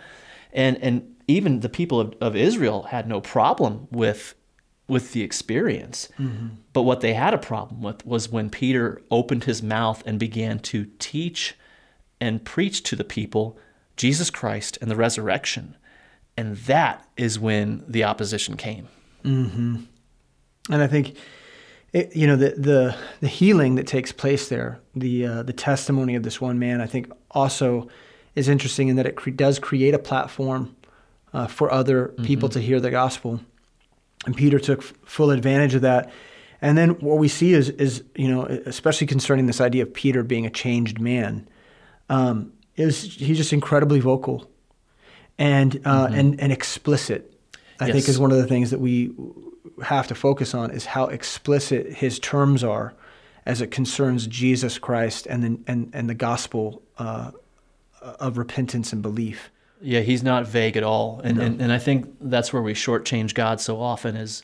And 0.53 0.77
and 0.81 1.17
even 1.27 1.61
the 1.61 1.69
people 1.69 1.99
of, 1.99 2.15
of 2.21 2.37
israel 2.37 2.85
had 2.95 3.09
no 3.09 3.21
problem 3.21 3.89
with 3.91 4.37
with 4.89 5.13
the 5.13 5.23
experience. 5.23 6.09
Mm-hmm. 6.19 6.49
But 6.73 6.83
what 6.83 7.01
they 7.01 7.15
had 7.15 7.35
a 7.35 7.39
problem 7.39 7.83
with 7.83 8.07
was 8.07 8.29
when 8.29 8.51
Peter 8.51 9.03
opened 9.11 9.45
his 9.45 9.63
mouth 9.63 10.03
and 10.07 10.19
began 10.19 10.59
to 10.61 10.87
teach 10.99 11.55
and 12.21 12.45
preach 12.45 12.83
to 12.85 12.97
the 12.97 13.05
people 13.05 13.59
Jesus 13.97 14.31
Christ 14.31 14.79
and 14.81 14.91
the 14.91 14.97
resurrection. 14.97 15.77
And 16.37 16.57
that 16.59 17.07
is 17.17 17.39
when 17.39 17.85
the 17.89 18.05
opposition 18.05 18.57
came. 18.57 18.89
Mm-hmm. 19.25 19.77
And 20.71 20.83
I 20.83 20.87
think, 20.87 21.17
it, 21.93 22.15
you 22.15 22.27
know, 22.27 22.37
the, 22.37 22.51
the, 22.51 22.97
the 23.21 23.29
healing 23.29 23.77
that 23.77 23.87
takes 23.87 24.13
place 24.13 24.49
there, 24.49 24.81
the, 24.95 25.27
uh, 25.27 25.43
the 25.43 25.53
testimony 25.53 26.15
of 26.15 26.23
this 26.23 26.41
one 26.41 26.59
man, 26.59 26.81
I 26.81 26.87
think 26.87 27.11
also 27.31 27.89
is 28.35 28.49
interesting 28.49 28.89
in 28.89 28.97
that 28.97 29.07
it 29.07 29.17
cre- 29.17 29.31
does 29.31 29.59
create 29.59 29.95
a 29.95 29.99
platform 29.99 30.77
uh, 31.33 31.47
for 31.47 31.73
other 31.73 32.09
people 32.23 32.49
mm-hmm. 32.49 32.61
to 32.61 32.65
hear 32.65 32.81
the 32.81 32.91
gospel. 32.91 33.41
And 34.27 34.37
Peter 34.37 34.59
took 34.59 34.83
full 34.83 35.31
advantage 35.31 35.75
of 35.75 35.83
that. 35.83 36.13
And 36.61 36.77
then 36.77 36.91
what 37.01 37.19
we 37.19 37.29
see 37.29 37.55
is, 37.55 37.71
is 37.71 38.03
you 38.15 38.29
know, 38.29 38.45
especially 38.45 39.07
concerning 39.07 39.47
this 39.47 39.61
idea 39.61 39.83
of 39.85 39.95
Peter 39.95 40.23
being 40.23 40.45
a 40.45 40.51
changed 40.51 41.01
man, 41.01 41.49
um, 42.11 42.53
is 42.77 43.15
he's 43.15 43.39
just 43.39 43.53
incredibly 43.53 44.01
vocal. 44.01 44.51
and 45.39 45.81
uh, 45.85 46.09
and 46.13 46.41
and 46.41 46.53
explicit. 46.53 47.33
I 47.79 47.93
think 47.93 48.09
is 48.09 48.19
one 48.19 48.33
of 48.33 48.39
the 48.39 48.47
things 48.47 48.71
that 48.71 48.81
we 48.81 49.13
have 49.83 50.07
to 50.09 50.15
focus 50.15 50.55
on 50.55 50.71
is 50.71 50.87
how 50.87 51.07
explicit 51.07 51.93
his 51.93 52.19
terms 52.19 52.65
are 52.65 52.95
as 53.45 53.61
it 53.61 53.71
concerns 53.71 54.27
Jesus 54.27 54.79
Christ 54.79 55.27
and 55.27 55.43
the, 55.43 55.61
and 55.67 55.91
and 55.93 56.09
the 56.09 56.15
gospel 56.15 56.83
uh, 56.99 57.33
of 58.01 58.39
repentance 58.39 58.93
and 58.93 59.03
belief. 59.03 59.51
Yeah, 59.81 60.01
he's 60.01 60.23
not 60.23 60.47
vague 60.47 60.77
at 60.77 60.83
all, 60.83 61.21
and, 61.23 61.39
and 61.39 61.61
and 61.61 61.73
I 61.73 61.79
think 61.79 62.17
that's 62.21 62.53
where 62.53 62.63
we 62.63 62.75
shortchange 62.75 63.35
God 63.35 63.61
so 63.61 63.81
often 63.81 64.17
is 64.17 64.43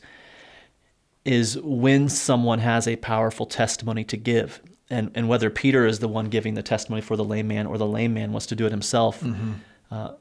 is 1.25 1.57
when 1.61 2.09
someone 2.09 2.59
has 2.59 2.87
a 2.87 2.95
powerful 2.97 3.45
testimony 3.45 4.03
to 4.05 4.17
give, 4.17 4.61
and 4.89 5.09
and 5.15 5.27
whether 5.27 5.49
Peter 5.49 5.85
is 5.85 5.99
the 5.99 6.07
one 6.07 6.29
giving 6.29 6.53
the 6.53 6.63
testimony 6.63 7.01
for 7.01 7.15
the 7.15 7.23
lame 7.23 7.47
man 7.47 7.65
or 7.65 7.77
the 7.77 7.87
lame 7.87 8.13
man 8.13 8.31
wants 8.31 8.45
to 8.47 8.55
do 8.55 8.65
it 8.65 8.71
himself. 8.71 9.23
Uh, 9.89 10.13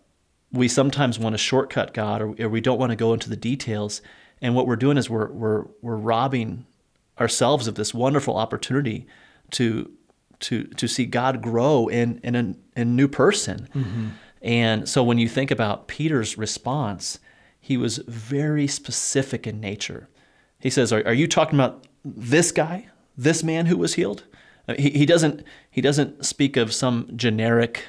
we 0.53 0.69
sometimes 0.69 1.19
want 1.19 1.35
to 1.35 1.39
shortcut 1.39 1.95
God, 1.95 2.21
or, 2.23 2.35
or 2.39 2.49
we 2.49 2.61
don't 2.61 2.79
want 2.79 2.91
to 2.91 2.97
go 2.97 3.13
into 3.13 3.29
the 3.29 3.37
details. 3.37 4.03
And 4.41 4.55
what 4.55 4.67
we're 4.67 4.77
doing 4.77 4.97
is 4.97 5.11
we're 5.11 5.31
we're 5.31 5.65
we're 5.83 5.97
robbing 5.97 6.67
ourselves 7.21 7.67
of 7.67 7.75
this 7.75 7.93
wonderful 7.95 8.37
opportunity 8.37 9.07
to 9.53 9.91
to 10.41 10.65
to 10.65 10.89
see 10.89 11.05
God 11.07 11.43
grow 11.43 11.89
in 11.89 12.21
in 12.23 12.35
a, 12.35 12.39
in 12.39 12.57
a 12.77 12.85
new 12.85 13.09
person. 13.09 14.15
And 14.43 14.89
so 14.89 15.03
when 15.05 15.19
you 15.19 15.29
think 15.29 15.51
about 15.51 15.87
Peter's 15.89 16.37
response, 16.37 17.19
he 17.61 17.77
was 17.77 17.99
very 18.09 18.67
specific 18.67 19.47
in 19.47 19.61
nature. 19.61 20.09
He 20.59 20.69
says, 20.71 20.93
"Are, 20.93 21.03
are 21.07 21.15
you 21.15 21.29
talking 21.29 21.59
about 21.59 21.87
this 22.05 22.51
guy, 22.53 22.89
this 23.17 23.43
man 23.45 23.67
who 23.67 23.77
was 23.77 23.95
healed?" 23.95 24.25
Uh, 24.69 24.75
He, 24.79 24.91
he 24.91 25.07
doesn't 25.07 25.45
he 25.71 25.81
doesn't 25.81 26.25
speak 26.27 26.57
of 26.57 26.73
some 26.73 27.09
generic 27.17 27.85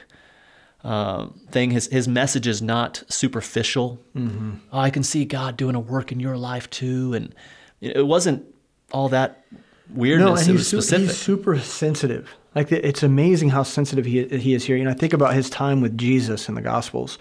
um, 0.83 1.39
thing. 1.50 1.72
His 1.72 1.88
his 1.88 2.07
message 2.07 2.45
is 2.48 2.62
not 2.62 3.03
superficial. 3.10 4.00
Oh, 4.15 4.79
I 4.79 4.89
can 4.89 5.03
see 5.03 5.25
God 5.25 5.57
doing 5.57 5.75
a 5.75 5.79
work 5.79 6.12
in 6.12 6.19
your 6.19 6.38
life 6.38 6.69
too, 6.69 7.13
and 7.13 7.33
it 7.81 8.05
wasn't 8.05 8.43
all 8.91 9.10
that 9.10 9.43
weirdness. 9.89 10.25
No, 10.29 10.36
and 10.36 10.45
he's, 10.60 10.74
was 10.74 10.88
su- 10.89 10.98
he's 10.98 11.17
super 11.17 11.57
sensitive. 11.60 12.36
Like 12.55 12.69
the- 12.69 12.86
it's 12.88 13.03
amazing 13.03 13.50
how 13.50 13.63
sensitive 13.63 14.05
he 14.05 14.25
he 14.27 14.53
is 14.53 14.65
here. 14.65 14.75
You 14.77 14.83
know, 14.83 14.91
I 14.91 14.95
think 14.95 15.13
about 15.13 15.33
his 15.33 15.50
time 15.50 15.81
with 15.81 15.98
Jesus 15.98 16.48
in 16.50 16.55
the 16.55 16.62
Gospels, 16.62 17.17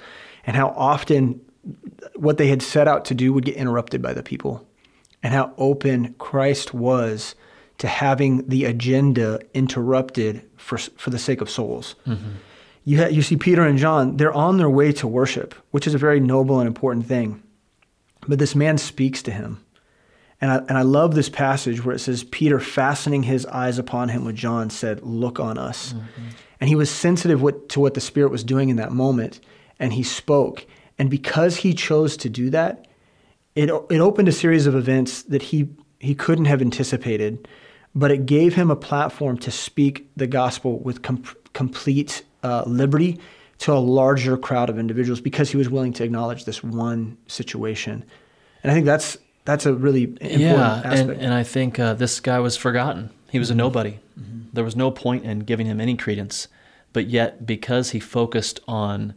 and 0.46 0.56
how 0.56 0.68
often 0.76 1.40
what 2.16 2.38
they 2.38 2.48
had 2.48 2.62
set 2.62 2.88
out 2.88 3.04
to 3.06 3.14
do 3.14 3.32
would 3.32 3.44
get 3.44 3.56
interrupted 3.56 4.02
by 4.02 4.12
the 4.12 4.22
people, 4.22 4.66
and 5.22 5.32
how 5.32 5.52
open 5.56 6.14
Christ 6.18 6.74
was 6.74 7.34
to 7.78 7.86
having 7.88 8.46
the 8.48 8.64
agenda 8.64 9.40
interrupted 9.54 10.42
for 10.56 10.78
for 10.78 11.10
the 11.10 11.18
sake 11.18 11.40
of 11.40 11.48
souls. 11.50 11.94
Mm-hmm. 12.06 12.30
You 12.84 12.98
ha- 12.98 13.08
you 13.08 13.22
see 13.22 13.36
Peter 13.36 13.62
and 13.62 13.78
John; 13.78 14.16
they're 14.16 14.32
on 14.32 14.56
their 14.58 14.70
way 14.70 14.92
to 14.92 15.06
worship, 15.08 15.54
which 15.70 15.86
is 15.86 15.94
a 15.94 15.98
very 15.98 16.20
noble 16.20 16.58
and 16.58 16.66
important 16.66 17.06
thing. 17.06 17.42
But 18.28 18.38
this 18.38 18.54
man 18.54 18.76
speaks 18.78 19.22
to 19.22 19.30
him. 19.32 19.61
And 20.42 20.50
I, 20.50 20.56
and 20.56 20.72
I 20.72 20.82
love 20.82 21.14
this 21.14 21.28
passage 21.28 21.84
where 21.84 21.94
it 21.94 22.00
says, 22.00 22.24
Peter, 22.24 22.58
fastening 22.58 23.22
his 23.22 23.46
eyes 23.46 23.78
upon 23.78 24.08
him 24.08 24.24
with 24.24 24.34
John, 24.34 24.70
said, 24.70 25.00
Look 25.02 25.38
on 25.38 25.56
us. 25.56 25.94
And 26.60 26.68
he 26.68 26.74
was 26.74 26.90
sensitive 26.90 27.40
what, 27.40 27.68
to 27.70 27.80
what 27.80 27.94
the 27.94 28.00
Spirit 28.00 28.32
was 28.32 28.42
doing 28.42 28.68
in 28.68 28.76
that 28.76 28.90
moment, 28.90 29.38
and 29.78 29.92
he 29.92 30.02
spoke. 30.02 30.66
And 30.98 31.08
because 31.08 31.58
he 31.58 31.72
chose 31.74 32.16
to 32.18 32.28
do 32.28 32.50
that, 32.50 32.88
it, 33.54 33.70
it 33.88 34.00
opened 34.00 34.26
a 34.26 34.32
series 34.32 34.66
of 34.66 34.74
events 34.74 35.22
that 35.24 35.42
he, 35.42 35.68
he 36.00 36.14
couldn't 36.14 36.46
have 36.46 36.60
anticipated, 36.60 37.46
but 37.94 38.10
it 38.10 38.26
gave 38.26 38.54
him 38.54 38.68
a 38.68 38.76
platform 38.76 39.38
to 39.38 39.50
speak 39.50 40.10
the 40.16 40.26
gospel 40.26 40.80
with 40.80 41.02
com- 41.02 41.22
complete 41.52 42.24
uh, 42.42 42.64
liberty 42.66 43.20
to 43.58 43.72
a 43.72 43.78
larger 43.78 44.36
crowd 44.36 44.68
of 44.68 44.76
individuals 44.76 45.20
because 45.20 45.50
he 45.50 45.56
was 45.56 45.68
willing 45.68 45.92
to 45.92 46.02
acknowledge 46.02 46.46
this 46.46 46.64
one 46.64 47.16
situation. 47.28 48.04
And 48.64 48.72
I 48.72 48.74
think 48.74 48.86
that's 48.86 49.16
that's 49.44 49.66
a 49.66 49.74
really 49.74 50.04
important 50.04 50.40
yeah, 50.40 50.82
and, 50.84 50.86
aspect. 50.86 51.20
and 51.20 51.34
I 51.34 51.42
think 51.42 51.78
uh, 51.78 51.94
this 51.94 52.20
guy 52.20 52.38
was 52.38 52.56
forgotten. 52.56 53.10
He 53.30 53.38
was 53.38 53.50
a 53.50 53.52
mm-hmm. 53.52 53.58
nobody. 53.58 53.98
Mm-hmm. 54.18 54.40
There 54.52 54.64
was 54.64 54.76
no 54.76 54.90
point 54.90 55.24
in 55.24 55.40
giving 55.40 55.66
him 55.66 55.80
any 55.80 55.96
credence. 55.96 56.48
But 56.92 57.06
yet, 57.06 57.46
because 57.46 57.90
he 57.90 58.00
focused 58.00 58.60
on 58.68 59.14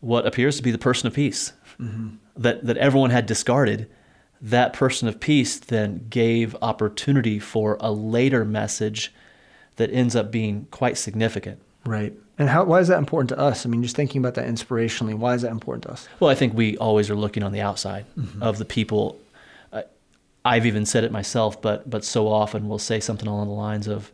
what 0.00 0.26
appears 0.26 0.56
to 0.56 0.62
be 0.62 0.70
the 0.70 0.78
person 0.78 1.06
of 1.06 1.14
peace 1.14 1.52
mm-hmm. 1.80 2.16
that, 2.36 2.64
that 2.64 2.76
everyone 2.76 3.10
had 3.10 3.26
discarded, 3.26 3.90
that 4.40 4.72
person 4.72 5.08
of 5.08 5.18
peace 5.18 5.58
then 5.58 6.06
gave 6.08 6.54
opportunity 6.62 7.38
for 7.38 7.76
a 7.80 7.90
later 7.90 8.44
message 8.44 9.12
that 9.76 9.90
ends 9.90 10.14
up 10.14 10.30
being 10.30 10.68
quite 10.70 10.96
significant. 10.96 11.60
right. 11.84 12.14
And 12.36 12.48
how 12.48 12.64
why 12.64 12.80
is 12.80 12.88
that 12.88 12.98
important 12.98 13.28
to 13.28 13.38
us? 13.38 13.64
I 13.64 13.68
mean, 13.68 13.80
just 13.84 13.94
thinking 13.94 14.20
about 14.20 14.34
that 14.34 14.48
inspirationally, 14.48 15.14
why 15.14 15.34
is 15.34 15.42
that 15.42 15.52
important 15.52 15.84
to 15.84 15.92
us? 15.92 16.08
Well, 16.18 16.30
I 16.30 16.34
think 16.34 16.52
we 16.52 16.76
always 16.78 17.08
are 17.08 17.14
looking 17.14 17.44
on 17.44 17.52
the 17.52 17.60
outside 17.60 18.06
of 18.40 18.58
the 18.58 18.64
people. 18.64 19.20
I've 20.44 20.66
even 20.66 20.84
said 20.84 21.04
it 21.04 21.12
myself, 21.12 21.60
but 21.60 21.88
but 21.88 22.04
so 22.04 22.28
often 22.28 22.68
we'll 22.68 22.78
say 22.78 23.00
something 23.00 23.28
along 23.28 23.48
the 23.48 23.54
lines 23.54 23.86
of, 23.86 24.12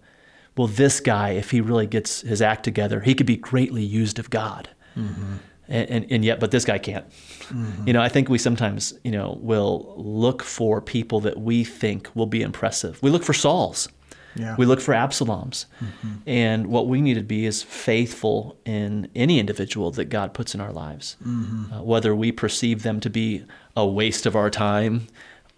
"Well, 0.56 0.68
this 0.68 1.00
guy, 1.00 1.30
if 1.30 1.50
he 1.50 1.60
really 1.60 1.87
gets 1.87 2.20
his 2.20 2.40
act 2.40 2.64
together, 2.64 3.00
he 3.00 3.14
could 3.14 3.26
be 3.26 3.37
greatly 3.37 3.82
used 3.82 4.18
of 4.18 4.30
God." 4.30 4.68
Mm-hmm. 4.96 5.37
And, 5.68 5.90
and, 5.90 6.06
and 6.10 6.25
yet, 6.25 6.40
but 6.40 6.50
this 6.50 6.64
guy 6.64 6.78
can't. 6.78 7.08
Mm-hmm. 7.08 7.87
You 7.87 7.92
know, 7.92 8.02
I 8.02 8.08
think 8.08 8.28
we 8.28 8.38
sometimes, 8.38 8.92
you 9.04 9.12
know, 9.12 9.38
will 9.40 9.94
look 9.96 10.42
for 10.42 10.80
people 10.80 11.20
that 11.20 11.38
we 11.38 11.62
think 11.62 12.10
will 12.16 12.26
be 12.26 12.42
impressive. 12.42 13.00
We 13.02 13.10
look 13.10 13.22
for 13.22 13.32
Sauls. 13.32 13.88
Yeah. 14.34 14.56
We 14.56 14.66
look 14.66 14.80
for 14.80 14.94
Absaloms. 14.94 15.66
Mm-hmm. 15.80 16.08
And 16.26 16.66
what 16.68 16.88
we 16.88 17.00
need 17.00 17.14
to 17.14 17.22
be 17.22 17.46
is 17.46 17.62
faithful 17.62 18.56
in 18.64 19.08
any 19.14 19.38
individual 19.38 19.92
that 19.92 20.06
God 20.06 20.34
puts 20.34 20.54
in 20.54 20.60
our 20.60 20.72
lives, 20.72 21.16
uh, 21.25 21.82
whether 21.82 22.14
we 22.14 22.32
perceive 22.32 22.82
them 22.82 23.00
to 23.00 23.10
be 23.10 23.44
a 23.76 23.87
waste 23.87 24.26
of 24.26 24.34
our 24.34 24.50
time 24.50 25.06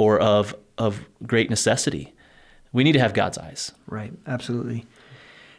or 0.02 0.18
of, 0.18 0.54
of 0.78 1.04
great 1.24 1.48
necessity. 1.48 2.12
We 2.72 2.82
need 2.84 2.92
to 2.92 2.98
have 2.98 3.14
God's 3.14 3.38
eyes. 3.38 3.72
Right. 3.86 4.12
Absolutely. 4.26 4.84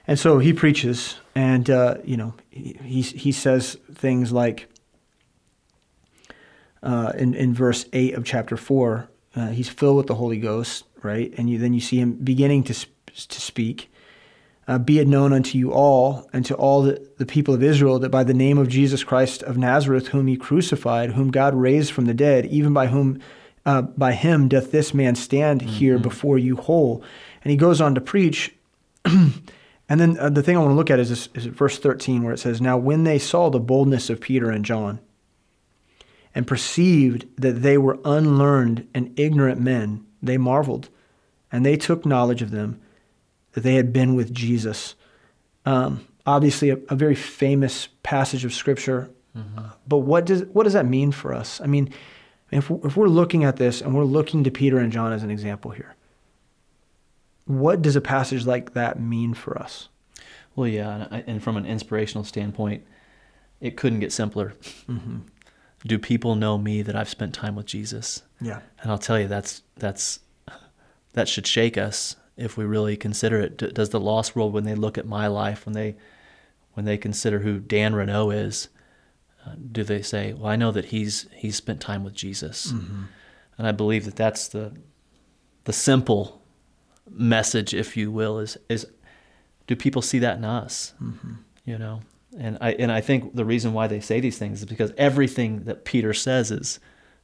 And 0.06 0.20
so 0.20 0.40
he 0.40 0.52
preaches, 0.52 1.16
and 1.34 1.70
uh, 1.70 1.96
you 2.04 2.18
know, 2.18 2.34
he 2.50 3.02
he, 3.02 3.32
says 3.32 3.78
things 3.94 4.32
like. 4.32 4.68
Uh, 6.82 7.14
in, 7.18 7.34
in 7.34 7.54
verse 7.54 7.86
8 7.94 8.14
of 8.16 8.26
chapter 8.26 8.58
4, 8.58 9.08
uh, 9.38 9.48
he's 9.48 9.70
filled 9.70 9.96
with 9.96 10.08
the 10.08 10.16
Holy 10.16 10.38
Ghost, 10.38 10.84
right? 11.02 11.34
And 11.38 11.50
you, 11.50 11.58
then 11.58 11.74
you 11.74 11.80
see 11.80 11.98
him 11.98 12.12
beginning 12.12 12.64
to, 12.66 12.74
to 12.74 13.40
speak. 13.40 13.90
Uh, 14.68 14.80
be 14.80 15.00
it 15.00 15.08
known 15.08 15.32
unto 15.32 15.58
you 15.58 15.72
all 15.72 16.30
and 16.34 16.46
to 16.46 16.56
all 16.56 16.82
the, 16.82 17.10
the 17.20 17.26
people 17.26 17.54
of 17.54 17.64
Israel 17.64 18.00
that 18.00 18.10
by 18.10 18.26
the 18.26 18.34
name 18.34 18.58
of 18.58 18.68
Jesus 18.68 19.02
Christ 19.02 19.44
of 19.44 19.58
Nazareth, 19.58 20.08
whom 20.08 20.28
he 20.28 20.36
crucified, 20.36 21.12
whom 21.12 21.32
God 21.32 21.54
raised 21.54 21.94
from 21.94 22.04
the 22.04 22.14
dead, 22.14 22.48
even 22.48 22.74
by 22.74 22.88
whom 22.88 23.22
uh, 23.65 23.82
by 23.82 24.13
him 24.13 24.48
doth 24.48 24.72
this 24.72 24.93
man 24.93 25.15
stand 25.15 25.62
here 25.62 25.98
before 25.98 26.38
you 26.38 26.55
whole. 26.58 27.03
And 27.43 27.51
he 27.51 27.58
goes 27.58 27.79
on 27.82 27.96
to 27.96 28.01
preach. 28.01 28.53
and 29.05 29.41
then 29.88 30.17
uh, 30.20 30.29
the 30.29 30.43
thing 30.43 30.58
I 30.58 30.60
want 30.60 30.72
to 30.72 30.75
look 30.75 30.91
at 30.91 31.00
is, 31.00 31.10
this, 31.10 31.29
is 31.34 31.46
verse 31.46 31.79
13, 31.79 32.24
where 32.24 32.34
it 32.34 32.39
says, 32.39 32.62
Now 32.62 32.77
when 32.77 33.03
they 33.03 33.20
saw 33.20 33.50
the 33.50 33.60
boldness 33.60 34.10
of 34.10 34.22
Peter 34.22 34.50
and 34.50 34.65
John, 34.65 35.00
and 36.36 36.48
perceived 36.48 37.27
that 37.38 37.62
they 37.62 37.77
were 37.77 38.00
unlearned 38.03 38.88
and 38.93 39.17
ignorant 39.20 39.62
men, 39.62 40.05
they 40.22 40.38
marveled, 40.38 40.89
and 41.51 41.65
they 41.65 41.77
took 41.77 42.05
knowledge 42.05 42.41
of 42.41 42.51
them 42.51 42.82
that 43.51 43.62
they 43.62 43.75
had 43.75 43.93
been 43.93 44.15
with 44.15 44.34
Jesus. 44.34 44.96
Um, 45.65 46.08
obviously, 46.25 46.72
a, 46.72 46.77
a 46.89 46.96
very 46.96 47.15
famous 47.15 47.88
passage 48.01 48.46
of 48.46 48.53
Scripture. 48.53 49.12
Uh, 49.36 49.70
but 49.88 50.00
what 50.00 50.25
does 50.25 50.43
what 50.46 50.63
does 50.63 50.74
that 50.74 50.86
mean 50.86 51.12
for 51.12 51.34
us? 51.34 51.60
I 51.62 51.65
mean, 51.65 51.91
if 52.55 52.69
if 52.83 52.98
we're 52.98 53.07
looking 53.07 53.43
at 53.43 53.57
this 53.57 53.81
and 53.81 53.93
we're 53.93 54.03
looking 54.03 54.43
to 54.43 54.51
Peter 54.51 54.77
and 54.77 54.91
John 54.91 55.12
as 55.12 55.24
an 55.24 55.31
example 55.31 55.72
here, 55.72 55.95
what 57.45 57.81
does 57.81 57.95
a 57.95 58.01
passage 58.01 58.45
like 58.45 58.74
that 58.74 59.00
mean 59.00 59.33
for 59.33 59.57
us? 59.57 59.89
Well, 60.55 60.67
yeah, 60.67 61.07
and, 61.12 61.38
uh, 61.38 61.43
from 61.43 61.57
an 61.57 61.65
inspirational 61.65 62.24
standpoint, 62.24 62.86
it 63.60 63.75
couldn't 63.75 64.00
get 64.00 64.12
simpler. 64.12 64.53
Mm-hmm. 64.88 65.19
Do 65.86 66.00
people 66.00 66.36
know 66.36 66.57
me 66.57 66.81
that 66.81 66.95
I've 66.95 67.10
spent 67.10 67.33
time 67.33 67.55
with 67.55 67.65
Jesus? 67.65 68.24
Yeah. 68.39 68.60
And 68.81 68.91
I'll 68.91 68.98
tell 68.98 69.19
you, 69.19 69.27
that's 69.27 69.63
that's 69.75 70.19
that 71.13 71.27
should 71.27 71.48
shake 71.48 71.77
us 71.77 72.15
if 72.38 72.57
we 72.57 72.65
really 72.65 72.95
consider 72.95 73.39
it. 73.39 73.57
Does 73.57 73.89
the 73.89 74.00
lost 74.00 74.36
world, 74.36 74.53
when 74.53 74.63
they 74.63 74.75
look 74.75 74.98
at 74.98 75.05
my 75.05 75.27
life, 75.27 75.65
when 75.65 75.74
they 75.74 75.95
when 76.74 76.86
they 76.86 76.98
consider 76.98 77.39
who 77.39 77.60
Dan 77.60 77.93
Reneau 77.93 78.33
is, 78.33 78.69
uh, 79.46 79.52
do 79.72 79.84
they 79.84 80.02
say, 80.02 80.34
"Well, 80.34 80.48
I 80.48 80.56
know 80.56 80.72
that 80.72 80.86
he's 80.86 81.28
he's 81.34 81.56
spent 81.56 81.82
time 81.82 82.04
with 82.04 82.14
Jesus," 82.14 82.72
and 83.58 83.68
I 83.68 83.72
believe 83.72 84.06
that 84.06 84.16
that's 84.16 84.48
the 84.48 84.74
the 85.66 85.74
simple 85.74 86.42
message, 87.10 87.74
if 87.74 87.96
you 87.98 88.12
will, 88.12 88.40
is 88.40 88.58
is 88.70 88.88
do 89.68 89.76
people 89.76 90.02
see 90.02 90.20
that 90.20 90.38
in 90.38 90.46
us? 90.46 90.94
You 91.66 91.78
know, 91.78 92.02
and 92.38 92.58
I 92.62 92.74
and 92.74 92.92
I 92.92 93.02
think 93.02 93.36
the 93.36 93.46
reason 93.46 93.74
why 93.74 93.88
they 93.88 94.00
say 94.00 94.20
these 94.20 94.38
things 94.38 94.60
is 94.60 94.66
because 94.66 94.92
everything 94.98 95.64
that 95.64 95.86
Peter 95.86 96.14
says 96.14 96.52
is 96.52 96.80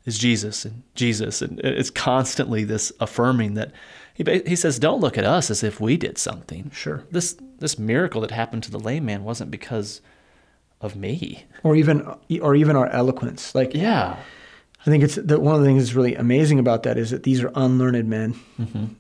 is 0.06 0.18
Jesus 0.18 0.66
and 0.66 0.84
Jesus, 0.96 1.42
and 1.42 1.60
it's 1.60 1.90
constantly 1.90 2.64
this 2.64 2.92
affirming 3.00 3.56
that 3.56 3.72
he 4.14 4.24
he 4.46 4.56
says, 4.56 4.80
"Don't 4.80 5.02
look 5.02 5.18
at 5.18 5.26
us 5.26 5.50
as 5.50 5.64
if 5.64 5.80
we 5.80 5.98
did 5.98 6.18
something." 6.18 6.72
Sure. 6.74 7.04
This 7.12 7.38
this 7.60 7.78
miracle 7.78 8.22
that 8.22 8.32
happened 8.32 8.64
to 8.64 8.72
the 8.72 8.80
lame 8.80 9.06
man 9.06 9.24
wasn't 9.24 9.52
because 9.52 10.02
of 10.82 10.96
me. 10.96 11.46
or 11.64 11.76
even 11.76 12.08
or 12.42 12.56
even 12.56 12.76
our 12.76 12.88
eloquence. 12.88 13.54
Like 13.54 13.74
Yeah. 13.74 14.18
I 14.82 14.84
think 14.86 15.04
it's 15.04 15.16
that 15.16 15.42
one 15.42 15.56
of 15.56 15.62
the 15.62 15.68
things 15.68 15.84
that's 15.84 15.94
really 15.96 16.16
amazing 16.16 16.58
about 16.58 16.84
that 16.84 16.98
is 16.98 17.10
that 17.12 17.24
these 17.24 17.44
are 17.44 17.52
unlearned 17.54 18.08
men 18.08 18.36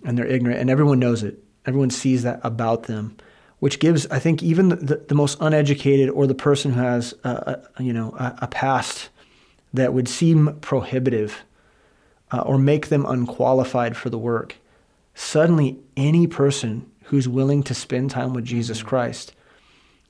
and 0.03 0.17
they're 0.17 0.25
ignorant 0.25 0.59
and 0.59 0.69
everyone 0.69 0.99
knows 0.99 1.23
it. 1.23 1.41
Everyone 1.65 1.89
sees 1.89 2.23
that 2.23 2.41
about 2.43 2.83
them, 2.83 3.15
which 3.59 3.79
gives 3.79 4.05
I 4.07 4.19
think 4.19 4.43
even 4.43 4.69
the, 4.69 4.75
the, 4.75 4.95
the 5.07 5.15
most 5.15 5.37
uneducated 5.39 6.09
or 6.09 6.27
the 6.27 6.35
person 6.35 6.73
who 6.73 6.81
has 6.81 7.13
a, 7.23 7.61
a 7.77 7.83
you 7.83 7.93
know 7.93 8.13
a, 8.19 8.39
a 8.41 8.47
past 8.47 9.09
that 9.73 9.93
would 9.93 10.07
seem 10.09 10.57
prohibitive 10.61 11.43
uh, 12.31 12.41
or 12.41 12.57
make 12.57 12.89
them 12.89 13.05
unqualified 13.05 13.95
for 13.95 14.09
the 14.09 14.17
work. 14.17 14.57
Suddenly, 15.15 15.79
any 15.95 16.27
person 16.27 16.89
who's 17.05 17.27
willing 17.27 17.63
to 17.63 17.73
spend 17.73 18.11
time 18.11 18.33
with 18.33 18.45
Jesus 18.45 18.83
Christ 18.83 19.33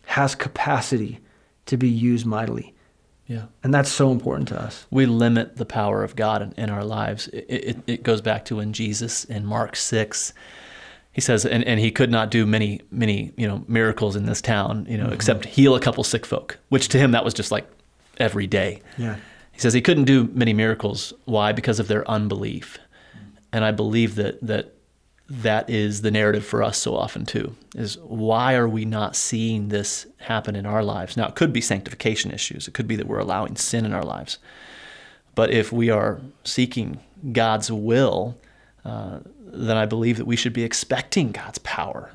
has 0.05 0.33
capacity 0.35 1.19
to 1.69 1.77
be 1.77 1.87
used 1.87 2.25
mightily. 2.25 2.73
Yeah. 3.27 3.45
And 3.63 3.71
that's 3.71 3.91
so 3.91 4.11
important 4.11 4.47
to 4.49 4.59
us. 4.59 4.87
we 4.89 5.05
limit 5.05 5.55
the 5.55 5.65
power 5.65 6.03
of 6.03 6.15
God 6.15 6.41
in, 6.41 6.51
in 6.53 6.69
our 6.71 6.83
lives. 6.83 7.27
It, 7.27 7.45
it, 7.47 7.77
it 7.85 8.03
goes 8.03 8.21
back 8.21 8.45
to 8.45 8.55
when 8.55 8.73
Jesus 8.73 9.23
in 9.25 9.45
Mark 9.45 9.75
6, 9.75 10.33
he 11.11 11.21
says, 11.21 11.45
and, 11.45 11.63
and 11.63 11.79
he 11.79 11.91
could 11.91 12.09
not 12.09 12.31
do 12.31 12.47
many, 12.47 12.81
many, 12.89 13.31
you 13.37 13.47
know, 13.47 13.63
miracles 13.67 14.15
in 14.15 14.25
this 14.25 14.41
town, 14.41 14.87
you 14.89 14.97
know, 14.97 15.05
mm-hmm. 15.05 15.13
except 15.13 15.45
heal 15.45 15.75
a 15.75 15.79
couple 15.79 16.03
sick 16.03 16.25
folk, 16.25 16.57
which 16.69 16.87
to 16.89 16.97
him 16.97 17.11
that 17.11 17.23
was 17.23 17.35
just 17.35 17.51
like 17.51 17.69
every 18.17 18.47
day. 18.47 18.81
Yeah. 18.97 19.17
He 19.51 19.59
says 19.59 19.73
he 19.73 19.81
couldn't 19.81 20.05
do 20.05 20.27
many 20.33 20.53
miracles. 20.53 21.13
Why? 21.25 21.51
Because 21.51 21.79
of 21.79 21.87
their 21.87 22.09
unbelief. 22.09 22.79
And 23.53 23.63
I 23.63 23.71
believe 23.71 24.15
that 24.15 24.39
that 24.41 24.73
that 25.29 25.69
is 25.69 26.01
the 26.01 26.11
narrative 26.11 26.43
for 26.45 26.63
us 26.63 26.77
so 26.77 26.95
often 26.95 27.25
too. 27.25 27.55
Is 27.75 27.97
why 27.99 28.55
are 28.55 28.67
we 28.67 28.83
not 28.85 29.15
seeing 29.15 29.69
this 29.69 30.07
happen 30.17 30.55
in 30.55 30.65
our 30.65 30.83
lives? 30.83 31.15
Now 31.15 31.27
it 31.27 31.35
could 31.35 31.53
be 31.53 31.61
sanctification 31.61 32.31
issues. 32.31 32.67
It 32.67 32.73
could 32.73 32.87
be 32.87 32.95
that 32.95 33.07
we're 33.07 33.19
allowing 33.19 33.55
sin 33.55 33.85
in 33.85 33.93
our 33.93 34.03
lives. 34.03 34.39
But 35.35 35.51
if 35.51 35.71
we 35.71 35.89
are 35.89 36.19
seeking 36.43 36.99
God's 37.31 37.71
will, 37.71 38.37
uh, 38.83 39.19
then 39.45 39.77
I 39.77 39.85
believe 39.85 40.17
that 40.17 40.25
we 40.25 40.35
should 40.35 40.53
be 40.53 40.63
expecting 40.63 41.31
God's 41.31 41.59
power. 41.59 42.09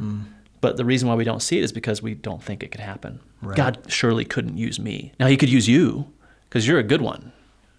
But 0.60 0.76
the 0.76 0.84
reason 0.84 1.08
why 1.08 1.14
we 1.14 1.24
don't 1.24 1.40
see 1.42 1.58
it 1.58 1.64
is 1.64 1.72
because 1.72 2.02
we 2.02 2.14
don't 2.14 2.42
think 2.42 2.62
it 2.62 2.70
could 2.70 2.80
happen. 2.80 3.20
Right. 3.42 3.56
God 3.56 3.78
surely 3.88 4.24
couldn't 4.24 4.56
use 4.56 4.78
me. 4.80 5.12
Now 5.20 5.26
He 5.26 5.36
could 5.36 5.50
use 5.50 5.68
you 5.68 6.06
because 6.48 6.66
you're 6.66 6.78
a 6.78 6.82
good 6.84 7.02
one. 7.02 7.32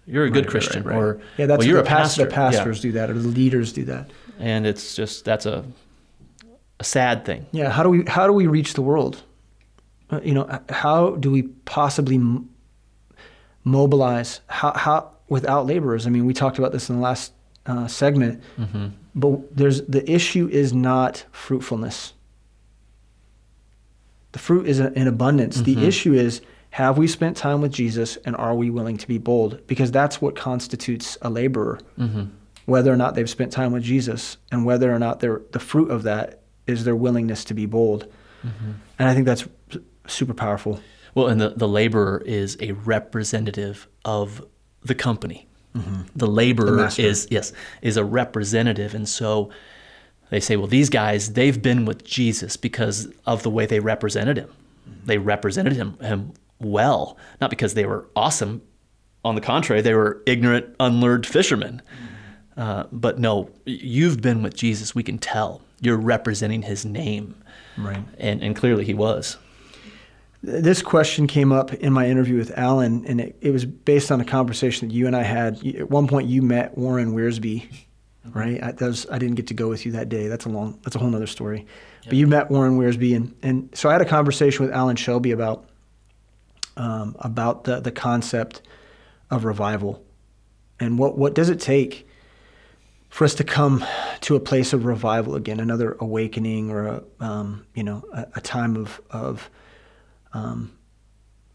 You're 0.06 0.24
a 0.24 0.30
good 0.30 0.44
Right, 0.44 0.50
Christian, 0.52 0.84
right, 0.84 0.96
or 0.96 1.20
yeah, 1.36 1.46
that's 1.46 1.58
well, 1.58 1.66
you're 1.66 1.78
the, 1.82 1.82
a 1.82 1.86
pastor. 1.86 2.24
the 2.24 2.30
Yeah. 2.30 2.34
pastors 2.36 2.80
do 2.80 2.92
that, 2.92 3.10
or 3.10 3.14
the 3.14 3.26
leaders 3.28 3.72
do 3.72 3.84
that. 3.86 4.08
And 4.38 4.66
it's 4.66 4.94
just 4.94 5.24
that's 5.24 5.46
a 5.46 5.64
a 6.80 6.84
sad 6.84 7.24
thing. 7.24 7.46
Yeah, 7.52 7.70
how 7.70 7.82
do 7.82 7.88
we 7.90 8.04
how 8.06 8.26
do 8.26 8.32
we 8.32 8.46
reach 8.46 8.74
the 8.74 8.82
world? 8.82 9.22
Uh, 10.10 10.20
you 10.22 10.34
know, 10.34 10.46
how 10.68 11.16
do 11.16 11.30
we 11.30 11.42
possibly 11.64 12.16
m- 12.16 12.48
mobilize 13.64 14.40
how 14.46 14.72
how 14.74 15.10
without 15.28 15.66
laborers? 15.66 16.06
I 16.06 16.10
mean, 16.10 16.26
we 16.26 16.34
talked 16.34 16.58
about 16.58 16.72
this 16.72 16.88
in 16.88 16.96
the 16.96 17.02
last 17.02 17.32
uh, 17.66 17.86
segment, 17.88 18.42
Mm-hmm. 18.58 18.86
but 19.14 19.56
there's 19.56 19.82
the 19.82 20.08
issue 20.10 20.48
is 20.52 20.72
not 20.72 21.24
fruitfulness. 21.32 22.12
The 24.32 24.38
fruit 24.38 24.66
is 24.66 24.80
in 24.80 25.08
abundance. 25.08 25.56
Mm-hmm. 25.60 25.80
The 25.80 25.86
issue 25.86 26.12
is 26.12 26.42
have 26.70 26.98
we 26.98 27.06
spent 27.08 27.36
time 27.38 27.62
with 27.62 27.72
Jesus 27.72 28.16
and 28.26 28.36
are 28.36 28.54
we 28.54 28.68
willing 28.70 28.98
to 28.98 29.08
be 29.08 29.16
bold? 29.18 29.66
Because 29.66 29.90
that's 29.90 30.20
what 30.20 30.36
constitutes 30.36 31.16
a 31.22 31.30
laborer. 31.30 31.80
Mm-hmm. 31.98 32.24
Whether 32.66 32.92
or 32.92 32.96
not 32.96 33.14
they've 33.14 33.30
spent 33.30 33.52
time 33.52 33.72
with 33.72 33.82
Jesus 33.82 34.36
and 34.52 34.64
whether 34.64 34.94
or 34.94 34.98
not 34.98 35.20
the 35.20 35.60
fruit 35.60 35.90
of 35.90 36.02
that 36.02 36.42
is 36.66 36.84
their 36.84 36.96
willingness 36.96 37.44
to 37.44 37.54
be 37.54 37.66
bold. 37.66 38.06
Mm-hmm. 38.44 38.72
And 38.98 39.08
I 39.08 39.14
think 39.14 39.26
that's 39.26 39.48
super 40.06 40.34
powerful. 40.34 40.80
Well, 41.14 41.28
and 41.28 41.40
the, 41.40 41.50
the 41.50 41.68
laborer 41.68 42.22
is 42.26 42.58
a 42.60 42.72
representative 42.72 43.88
of 44.04 44.44
the 44.82 44.94
company. 44.94 45.46
The 46.14 46.26
laborer 46.26 46.70
Mm-hmm. 46.78 47.02
is 47.02 47.28
yes 47.30 47.52
is 47.82 47.96
a 47.98 48.04
representative, 48.04 48.94
and 48.94 49.06
so 49.06 49.50
they 50.30 50.40
say, 50.40 50.56
well, 50.56 50.66
these 50.66 50.88
guys 50.88 51.34
they've 51.34 51.60
been 51.60 51.84
with 51.84 52.02
Jesus 52.02 52.56
because 52.56 53.08
of 53.26 53.42
the 53.42 53.50
way 53.50 53.66
they 53.66 53.80
represented 53.80 54.38
him. 54.38 54.48
Mm-hmm. 54.48 55.06
They 55.06 55.18
represented 55.18 55.74
him 55.74 55.98
him 55.98 56.32
well, 56.60 57.18
not 57.40 57.50
because 57.50 57.74
they 57.74 57.84
were 57.84 58.06
awesome. 58.16 58.62
On 59.22 59.34
the 59.34 59.42
contrary, 59.42 59.82
they 59.82 59.92
were 59.92 60.22
ignorant, 60.24 60.74
unlearned 60.80 61.26
fishermen. 61.26 61.82
Mm-hmm. 61.84 62.14
Uh, 62.56 62.84
but 62.90 63.18
no, 63.18 63.50
you've 63.66 64.20
been 64.22 64.42
with 64.42 64.54
Jesus. 64.56 64.94
We 64.94 65.02
can 65.02 65.18
tell 65.18 65.60
you're 65.80 65.98
representing 65.98 66.62
His 66.62 66.84
name, 66.86 67.34
Right. 67.76 68.02
and 68.18 68.42
and 68.42 68.56
clearly 68.56 68.84
He 68.84 68.94
was. 68.94 69.36
This 70.42 70.80
question 70.80 71.26
came 71.26 71.50
up 71.52 71.74
in 71.74 71.92
my 71.92 72.08
interview 72.08 72.36
with 72.36 72.56
Alan, 72.56 73.04
and 73.06 73.20
it, 73.20 73.36
it 73.40 73.50
was 73.50 73.64
based 73.64 74.12
on 74.12 74.20
a 74.20 74.24
conversation 74.24 74.88
that 74.88 74.94
you 74.94 75.06
and 75.06 75.16
I 75.16 75.22
had. 75.22 75.66
At 75.66 75.90
one 75.90 76.06
point, 76.06 76.28
you 76.28 76.40
met 76.40 76.76
Warren 76.78 77.14
Wiersbe, 77.16 77.66
right? 78.32 78.62
I, 78.62 78.72
was, 78.86 79.06
I 79.10 79.18
didn't 79.18 79.34
get 79.34 79.48
to 79.48 79.54
go 79.54 79.68
with 79.68 79.84
you 79.84 79.92
that 79.92 80.08
day. 80.08 80.28
That's 80.28 80.44
a 80.44 80.48
long, 80.48 80.78
that's 80.82 80.94
a 80.94 80.98
whole 80.98 81.14
other 81.16 81.26
story. 81.26 81.66
But 82.04 82.14
you 82.14 82.26
met 82.28 82.50
Warren 82.50 82.78
Wiersbe, 82.78 83.16
and, 83.16 83.34
and 83.42 83.70
so 83.74 83.88
I 83.88 83.92
had 83.92 84.02
a 84.02 84.06
conversation 84.06 84.64
with 84.64 84.72
Alan 84.74 84.94
Shelby 84.96 85.32
about 85.32 85.68
um, 86.76 87.16
about 87.18 87.64
the 87.64 87.80
the 87.80 87.90
concept 87.92 88.62
of 89.30 89.44
revival, 89.44 90.04
and 90.78 90.98
what 90.98 91.18
what 91.18 91.34
does 91.34 91.48
it 91.50 91.58
take 91.60 92.06
for 93.16 93.24
us 93.24 93.34
to 93.34 93.44
come 93.44 93.82
to 94.20 94.36
a 94.36 94.40
place 94.40 94.74
of 94.74 94.84
revival 94.84 95.36
again, 95.36 95.58
another 95.58 95.96
awakening, 96.00 96.70
or 96.70 96.86
a 96.86 97.02
um, 97.18 97.64
you 97.74 97.82
know 97.82 98.04
a, 98.12 98.26
a 98.36 98.40
time 98.42 98.76
of 98.76 99.00
of 99.10 99.48
um, 100.34 100.70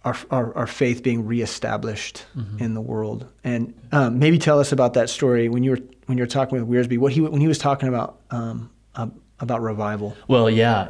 our, 0.04 0.18
our, 0.32 0.58
our 0.58 0.66
faith 0.68 1.04
being 1.04 1.28
reestablished 1.28 2.26
in 2.58 2.74
the 2.74 2.82
world. 2.82 3.28
And 3.44 3.76
um, 3.92 4.18
maybe 4.18 4.40
tell 4.40 4.60
us 4.60 4.72
about 4.72 4.96
that 4.96 5.08
story 5.08 5.50
when 5.50 5.64
you 5.64 5.72
were 5.72 5.80
when 6.08 6.18
you 6.18 6.24
were 6.24 6.28
talking 6.28 6.60
with 6.60 6.68
Wiersbe. 6.68 6.98
What 6.98 7.12
he 7.12 7.22
when 7.22 7.40
he 7.42 7.48
was 7.48 7.60
talking 7.60 7.88
about 7.90 8.20
um, 8.32 8.72
uh, 8.96 9.08
about 9.40 9.62
revival. 9.62 10.18
Well, 10.28 10.50
yeah. 10.50 10.90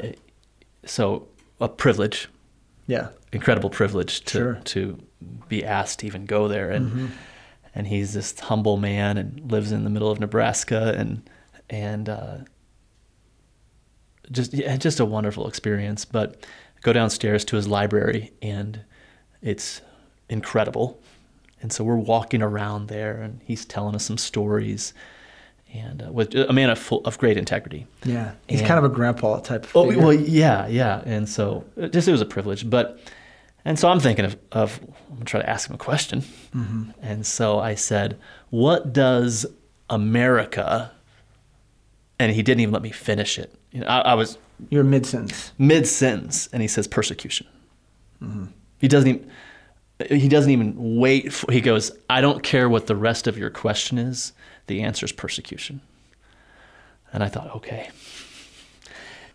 So 0.86 1.28
a 1.60 1.68
privilege, 1.68 2.30
Yeah, 2.88 3.10
incredible 3.34 3.70
privilege 3.70 4.22
to 4.22 4.38
Sure. 4.38 4.54
to 4.64 4.98
be 5.50 5.66
asked 5.66 6.00
to 6.00 6.08
even 6.08 6.26
go 6.26 6.48
there, 6.48 6.72
and 6.72 7.12
and 7.76 7.88
he's 7.88 8.14
this 8.14 8.38
humble 8.40 8.78
man 8.78 9.18
and 9.18 9.52
lives 9.52 9.72
in 9.72 9.84
the 9.84 9.90
middle 9.90 10.10
of 10.12 10.20
Nebraska, 10.20 10.94
and 10.98 11.30
and 11.70 12.10
uh, 12.10 12.38
just 14.32 14.54
yeah, 14.54 14.76
just 14.78 15.00
a 15.00 15.06
wonderful 15.06 15.48
experience. 15.48 16.06
But 16.06 16.46
go 16.82 16.94
downstairs 16.94 17.44
to 17.46 17.56
his 17.56 17.68
library, 17.68 18.32
and 18.42 18.82
it's 19.42 19.82
incredible. 20.30 21.02
And 21.62 21.72
so 21.72 21.84
we're 21.84 21.96
walking 21.96 22.42
around 22.42 22.88
there, 22.88 23.22
and 23.22 23.40
he's 23.44 23.66
telling 23.66 23.94
us 23.96 24.04
some 24.06 24.18
stories, 24.18 24.94
and 25.74 26.02
uh, 26.02 26.12
with 26.12 26.34
a 26.34 26.52
man 26.54 26.70
of 26.72 26.80
full, 26.80 27.02
of 27.06 27.18
great 27.20 27.38
integrity. 27.38 27.86
yeah. 28.04 28.32
He's 28.48 28.60
And- 28.62 28.68
kind 28.68 28.78
of 28.84 28.84
a 28.92 28.94
grandpa 28.94 29.40
type. 29.42 29.66
Of 29.66 29.76
Oh 29.76 29.88
figure. 29.88 30.02
well, 30.02 30.14
yeah, 30.14 30.66
yeah, 30.68 31.02
and 31.06 31.30
so 31.30 31.64
just 31.92 32.08
it 32.08 32.12
was 32.12 32.22
a 32.22 32.26
privilege, 32.26 32.68
but 32.70 33.00
and 33.66 33.78
so 33.78 33.90
I'm 33.90 34.00
thinking 34.00 34.26
of, 34.26 34.38
of 34.52 34.80
I'm 35.10 35.16
gonna 35.16 35.26
try 35.26 35.42
to 35.42 35.50
ask 35.50 35.70
him 35.70 35.76
a 35.76 35.80
question, 35.80 36.22
mm-hmm. 36.22 36.92
and 37.02 37.26
so 37.26 37.60
I 37.60 37.76
said, 37.76 38.18
"What 38.50 38.94
does 38.94 39.46
America?" 39.90 40.92
And 42.20 42.32
he 42.32 42.44
didn't 42.44 42.62
even 42.62 42.74
let 42.74 42.84
me 42.84 42.92
finish 42.92 43.40
it. 43.40 43.54
You 43.72 43.82
know, 43.82 43.88
I, 43.88 44.00
I 44.00 44.14
was 44.14 44.38
You're 44.70 44.84
mid 44.84 45.06
sentence. 45.06 45.52
mid 45.58 45.88
sentence, 45.88 46.48
and 46.54 46.62
he 46.62 46.68
says 46.68 46.88
persecution. 46.88 47.48
Mm-hmm. 48.22 48.46
He 48.80 48.88
doesn't 48.88 49.10
even 49.10 49.32
he 50.10 50.28
doesn't 50.28 50.52
even 50.52 50.98
wait. 50.98 51.32
For, 51.34 51.52
he 51.52 51.62
goes, 51.62 51.92
"I 52.10 52.22
don't 52.22 52.44
care 52.44 52.70
what 52.70 52.88
the 52.88 52.96
rest 52.96 53.28
of 53.28 53.38
your 53.38 53.50
question 53.50 53.98
is. 53.98 54.34
The 54.68 54.82
answer 54.82 55.06
is 55.06 55.12
persecution." 55.12 55.82
And 57.14 57.24
I 57.24 57.28
thought, 57.28 57.54
okay. 57.58 57.90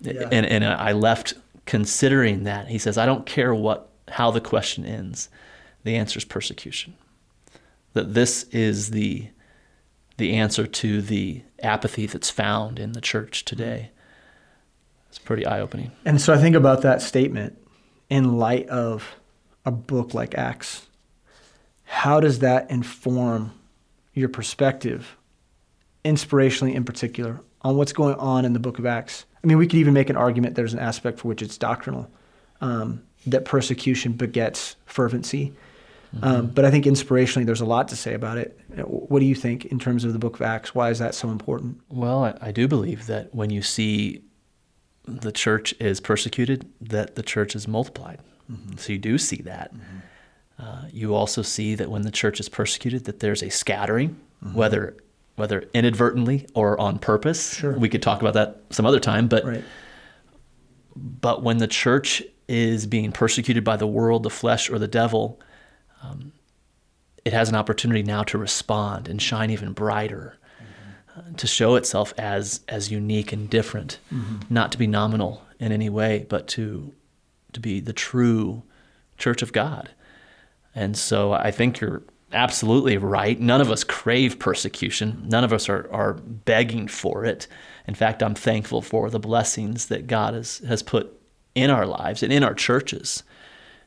Yeah. 0.00 0.28
And 0.32 0.46
and 0.46 0.64
I 0.64 0.92
left 0.92 1.34
considering 1.66 2.44
that. 2.44 2.68
He 2.68 2.78
says, 2.78 2.98
"I 2.98 3.06
don't 3.06 3.26
care 3.26 3.54
what 3.54 3.90
how 4.08 4.30
the 4.30 4.40
question 4.40 4.84
ends. 4.84 5.28
The 5.84 5.96
answer 5.96 6.18
is 6.18 6.24
persecution." 6.24 6.94
That 7.92 8.14
this 8.14 8.44
is 8.44 8.90
the 8.90 9.28
the 10.16 10.34
answer 10.34 10.66
to 10.66 11.02
the 11.02 11.42
apathy 11.62 12.06
that's 12.06 12.30
found 12.30 12.78
in 12.78 12.92
the 12.92 13.00
church 13.00 13.44
today. 13.44 13.90
It's 15.08 15.18
pretty 15.18 15.46
eye 15.46 15.60
opening. 15.60 15.92
And 16.04 16.20
so 16.20 16.32
I 16.32 16.38
think 16.38 16.56
about 16.56 16.82
that 16.82 17.02
statement 17.02 17.58
in 18.08 18.38
light 18.38 18.68
of 18.68 19.16
a 19.64 19.70
book 19.70 20.14
like 20.14 20.36
Acts. 20.36 20.86
How 21.84 22.20
does 22.20 22.40
that 22.40 22.70
inform 22.70 23.52
your 24.14 24.28
perspective, 24.28 25.16
inspirationally 26.04 26.74
in 26.74 26.84
particular, 26.84 27.40
on 27.62 27.76
what's 27.76 27.92
going 27.92 28.16
on 28.16 28.44
in 28.44 28.52
the 28.52 28.58
book 28.58 28.78
of 28.78 28.86
Acts? 28.86 29.24
I 29.42 29.46
mean, 29.46 29.58
we 29.58 29.66
could 29.66 29.78
even 29.78 29.94
make 29.94 30.10
an 30.10 30.16
argument 30.16 30.54
there's 30.54 30.74
an 30.74 30.80
aspect 30.80 31.18
for 31.20 31.28
which 31.28 31.42
it's 31.42 31.58
doctrinal, 31.58 32.10
um, 32.60 33.02
that 33.26 33.44
persecution 33.44 34.12
begets 34.12 34.76
fervency. 34.86 35.52
Um, 36.22 36.46
but 36.46 36.64
I 36.64 36.70
think 36.70 36.86
inspirationally, 36.86 37.44
there's 37.44 37.60
a 37.60 37.66
lot 37.66 37.88
to 37.88 37.96
say 37.96 38.14
about 38.14 38.38
it. 38.38 38.58
What 38.86 39.20
do 39.20 39.26
you 39.26 39.34
think 39.34 39.66
in 39.66 39.78
terms 39.78 40.04
of 40.04 40.12
the 40.12 40.18
book 40.18 40.36
of 40.36 40.42
Acts? 40.42 40.74
Why 40.74 40.90
is 40.90 40.98
that 40.98 41.14
so 41.14 41.28
important? 41.28 41.80
Well, 41.88 42.24
I, 42.24 42.38
I 42.40 42.52
do 42.52 42.66
believe 42.68 43.06
that 43.06 43.34
when 43.34 43.50
you 43.50 43.60
see 43.60 44.22
the 45.04 45.32
church 45.32 45.74
is 45.78 46.00
persecuted, 46.00 46.70
that 46.80 47.16
the 47.16 47.22
church 47.22 47.54
is 47.54 47.68
multiplied. 47.68 48.20
Mm-hmm. 48.50 48.76
So 48.76 48.92
you 48.92 48.98
do 48.98 49.18
see 49.18 49.42
that. 49.42 49.74
Mm-hmm. 49.74 49.98
Uh, 50.58 50.88
you 50.90 51.14
also 51.14 51.42
see 51.42 51.74
that 51.74 51.90
when 51.90 52.02
the 52.02 52.10
church 52.10 52.40
is 52.40 52.48
persecuted, 52.48 53.04
that 53.04 53.20
there's 53.20 53.42
a 53.42 53.50
scattering, 53.50 54.18
mm-hmm. 54.42 54.54
whether 54.54 54.96
whether 55.36 55.68
inadvertently 55.74 56.46
or 56.54 56.80
on 56.80 56.98
purpose. 56.98 57.56
Sure. 57.56 57.78
We 57.78 57.90
could 57.90 58.02
talk 58.02 58.22
about 58.22 58.32
that 58.34 58.62
some 58.70 58.86
other 58.86 59.00
time, 59.00 59.28
but 59.28 59.44
right. 59.44 59.64
but 60.96 61.42
when 61.42 61.58
the 61.58 61.66
church 61.66 62.22
is 62.48 62.86
being 62.86 63.12
persecuted 63.12 63.64
by 63.64 63.76
the 63.76 63.86
world, 63.86 64.22
the 64.22 64.30
flesh, 64.30 64.70
or 64.70 64.78
the 64.78 64.88
devil, 64.88 65.40
um, 66.02 66.32
it 67.24 67.32
has 67.32 67.48
an 67.48 67.56
opportunity 67.56 68.02
now 68.02 68.22
to 68.22 68.38
respond 68.38 69.08
and 69.08 69.20
shine 69.20 69.50
even 69.50 69.72
brighter, 69.72 70.38
mm-hmm. 70.62 71.20
uh, 71.20 71.36
to 71.36 71.46
show 71.46 71.74
itself 71.74 72.14
as 72.16 72.60
as 72.68 72.90
unique 72.90 73.32
and 73.32 73.50
different, 73.50 73.98
mm-hmm. 74.12 74.36
not 74.48 74.70
to 74.72 74.78
be 74.78 74.86
nominal 74.86 75.42
in 75.58 75.72
any 75.72 75.88
way, 75.88 76.24
but 76.28 76.46
to 76.48 76.92
to 77.52 77.60
be 77.60 77.80
the 77.80 77.92
true 77.92 78.62
church 79.18 79.42
of 79.42 79.52
God. 79.52 79.90
And 80.74 80.96
so 80.96 81.32
I 81.32 81.50
think 81.50 81.80
you're 81.80 82.02
absolutely 82.32 82.98
right. 82.98 83.40
None 83.40 83.60
of 83.60 83.70
us 83.70 83.82
crave 83.82 84.38
persecution. 84.38 85.22
None 85.26 85.42
of 85.42 85.52
us 85.52 85.68
are, 85.68 85.88
are 85.90 86.14
begging 86.14 86.86
for 86.86 87.24
it. 87.24 87.46
In 87.86 87.94
fact, 87.94 88.22
I'm 88.22 88.34
thankful 88.34 88.82
for 88.82 89.08
the 89.10 89.18
blessings 89.18 89.86
that 89.86 90.06
God 90.06 90.34
has, 90.34 90.58
has 90.58 90.82
put 90.82 91.15
in 91.56 91.70
our 91.70 91.86
lives 91.86 92.22
and 92.22 92.32
in 92.32 92.44
our 92.44 92.54
churches. 92.54 93.24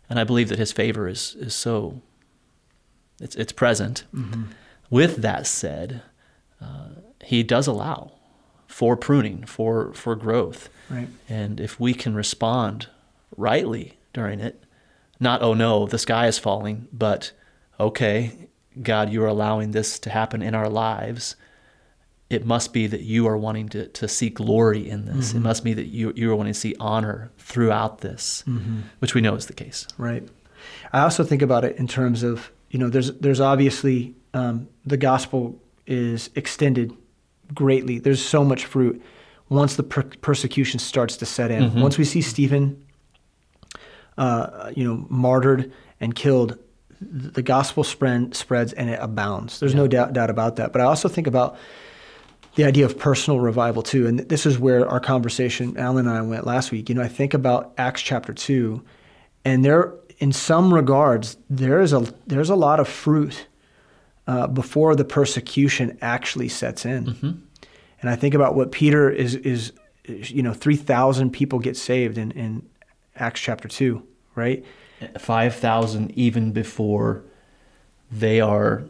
And 0.10 0.20
I 0.20 0.26
believe 0.26 0.50
that 0.50 0.58
his 0.58 0.74
favor 0.74 1.08
is, 1.08 1.36
is 1.40 1.56
so, 1.56 2.02
it's, 3.22 3.36
it's 3.36 3.54
present. 3.54 4.04
Mm-hmm. 4.14 4.44
With 4.90 5.18
that 5.18 5.46
said, 5.46 6.02
uh, 6.60 6.90
he 7.24 7.44
does 7.44 7.68
allow 7.68 8.14
for 8.68 8.98
pruning, 8.98 9.46
for, 9.46 9.94
for 9.94 10.16
growth. 10.16 10.70
Right. 10.90 11.08
And 11.30 11.60
if 11.60 11.80
we 11.80 11.94
can 11.94 12.16
respond 12.16 12.88
rightly 13.38 14.00
during 14.14 14.40
it, 14.40 14.64
not, 15.20 15.44
oh 15.44 15.54
no, 15.54 15.86
the 15.86 16.00
sky 16.00 16.26
is 16.28 16.40
falling, 16.40 16.88
but 16.92 17.32
okay, 17.80 18.50
God, 18.82 19.12
you 19.12 19.24
are 19.24 19.28
allowing 19.28 19.72
this 19.72 20.00
to 20.00 20.10
happen 20.10 20.42
in 20.42 20.56
our 20.56 20.70
lives. 20.70 21.36
It 22.30 22.46
must 22.46 22.74
be 22.74 22.86
that 22.88 23.02
you 23.02 23.28
are 23.28 23.38
wanting 23.38 23.70
to, 23.70 23.88
to 23.88 24.08
see 24.08 24.30
glory 24.30 24.88
in 24.88 25.06
this. 25.06 25.30
Mm-hmm. 25.30 25.38
It 25.38 25.42
must 25.42 25.63
be 25.63 25.74
that 25.74 25.88
you, 25.88 26.13
you 26.15 26.32
are 26.32 26.36
wanting 26.36 26.54
to 26.54 26.60
see 26.60 26.76
honor 26.80 27.32
throughout 27.39 28.00
this, 28.00 28.44
mm-hmm. 28.48 28.82
which 29.00 29.15
we 29.15 29.22
know 29.22 29.36
is 29.36 29.48
the 29.48 29.54
case. 29.54 29.88
Right. 29.98 30.28
I 30.94 31.02
also 31.02 31.24
think 31.24 31.42
about 31.42 31.65
it 31.65 31.78
in 31.78 31.88
terms 31.88 32.22
of, 32.22 32.52
you 32.70 32.78
know, 32.78 32.89
there's, 32.89 33.13
there's 33.13 33.39
obviously 33.39 34.15
um, 34.36 34.68
the 34.86 34.98
gospel 34.98 35.60
is 35.88 36.30
extended 36.36 36.96
greatly. 37.54 37.98
There's 37.98 38.24
so 38.24 38.44
much 38.44 38.65
fruit 38.65 39.02
once 39.50 39.76
the 39.76 39.84
per- 39.84 40.04
persecution 40.22 40.80
starts 40.80 41.18
to 41.18 41.26
set 41.26 41.50
in. 41.50 41.63
Mm-hmm. 41.63 41.82
Once 41.82 41.98
we 41.98 42.06
see 42.06 42.22
Stephen 42.22 42.86
uh, 44.20 44.72
you 44.76 44.84
know, 44.84 45.08
martyred 45.10 45.72
and 46.00 46.13
killed, 46.13 46.60
the 47.02 47.42
gospel 47.42 47.84
spread, 47.84 48.36
spreads 48.36 48.74
and 48.74 48.89
it 48.89 49.00
abounds. 49.02 49.60
There's 49.60 49.74
yeah. 49.74 49.80
no 49.80 49.88
doubt, 49.88 50.13
doubt 50.13 50.30
about 50.30 50.58
that. 50.58 50.74
But 50.74 50.82
I 50.82 50.84
also 50.84 51.08
think 51.08 51.26
about 51.26 51.58
the 52.56 52.64
idea 52.66 52.86
of 52.86 52.98
personal 52.98 53.40
revival 53.40 53.82
too. 53.82 54.08
And 54.08 54.20
this 54.20 54.46
is 54.46 54.60
where 54.60 54.88
our 54.88 55.00
conversation, 55.00 55.78
Alan 55.78 56.08
and 56.08 56.18
I 56.18 56.22
went 56.22 56.46
last 56.46 56.72
week. 56.72 56.90
You 56.90 56.96
know, 56.96 57.02
I 57.02 57.08
think 57.08 57.34
about 57.34 57.74
Acts 57.78 58.02
chapter 58.02 58.34
two, 58.34 58.84
and 59.46 59.64
there, 59.64 59.94
in 60.18 60.32
some 60.32 60.74
regards, 60.74 61.38
there 61.50 61.82
is 61.82 61.94
a 61.94 62.12
there's 62.28 62.50
a 62.50 62.56
lot 62.56 62.80
of 62.80 62.88
fruit 62.88 63.48
uh, 64.28 64.48
before 64.48 64.96
the 64.96 65.06
persecution 65.06 65.98
actually 66.02 66.50
sets 66.50 66.86
in. 66.86 67.06
Mm-hmm. 67.06 67.32
And 68.02 68.10
I 68.10 68.16
think 68.16 68.34
about 68.34 68.56
what 68.56 68.72
Peter 68.72 69.10
is 69.10 69.36
is, 69.36 69.74
you 70.06 70.44
know, 70.44 70.54
three 70.54 70.76
thousand 70.76 71.32
people 71.32 71.60
get 71.60 71.78
saved 71.78 72.18
in 72.18 72.32
in 72.32 72.68
Acts 73.16 73.42
chapter 73.42 73.68
two 73.68 74.04
right? 74.40 74.66
5,000 75.20 76.12
even 76.18 76.52
before 76.52 77.24
they 78.12 78.42
are 78.42 78.84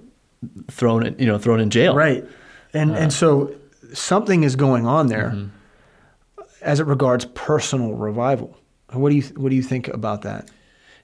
thrown 0.72 1.06
in, 1.06 1.20
you 1.20 1.26
know, 1.26 1.38
thrown 1.38 1.60
in 1.60 1.70
jail. 1.70 1.96
Right. 1.96 2.24
And, 2.74 2.92
uh, 2.92 2.96
and 2.96 3.14
so 3.14 3.56
something 3.94 4.44
is 4.44 4.56
going 4.56 4.86
on 4.86 5.08
there 5.08 5.32
mm-hmm. 5.36 6.44
as 6.62 6.80
it 6.80 6.88
regards 6.88 7.26
personal 7.26 7.94
revival. 7.94 8.56
What 8.92 9.10
do 9.10 9.16
you, 9.16 9.24
what 9.36 9.50
do 9.50 9.56
you 9.56 9.64
think 9.64 9.88
about 9.88 10.24
that? 10.24 10.50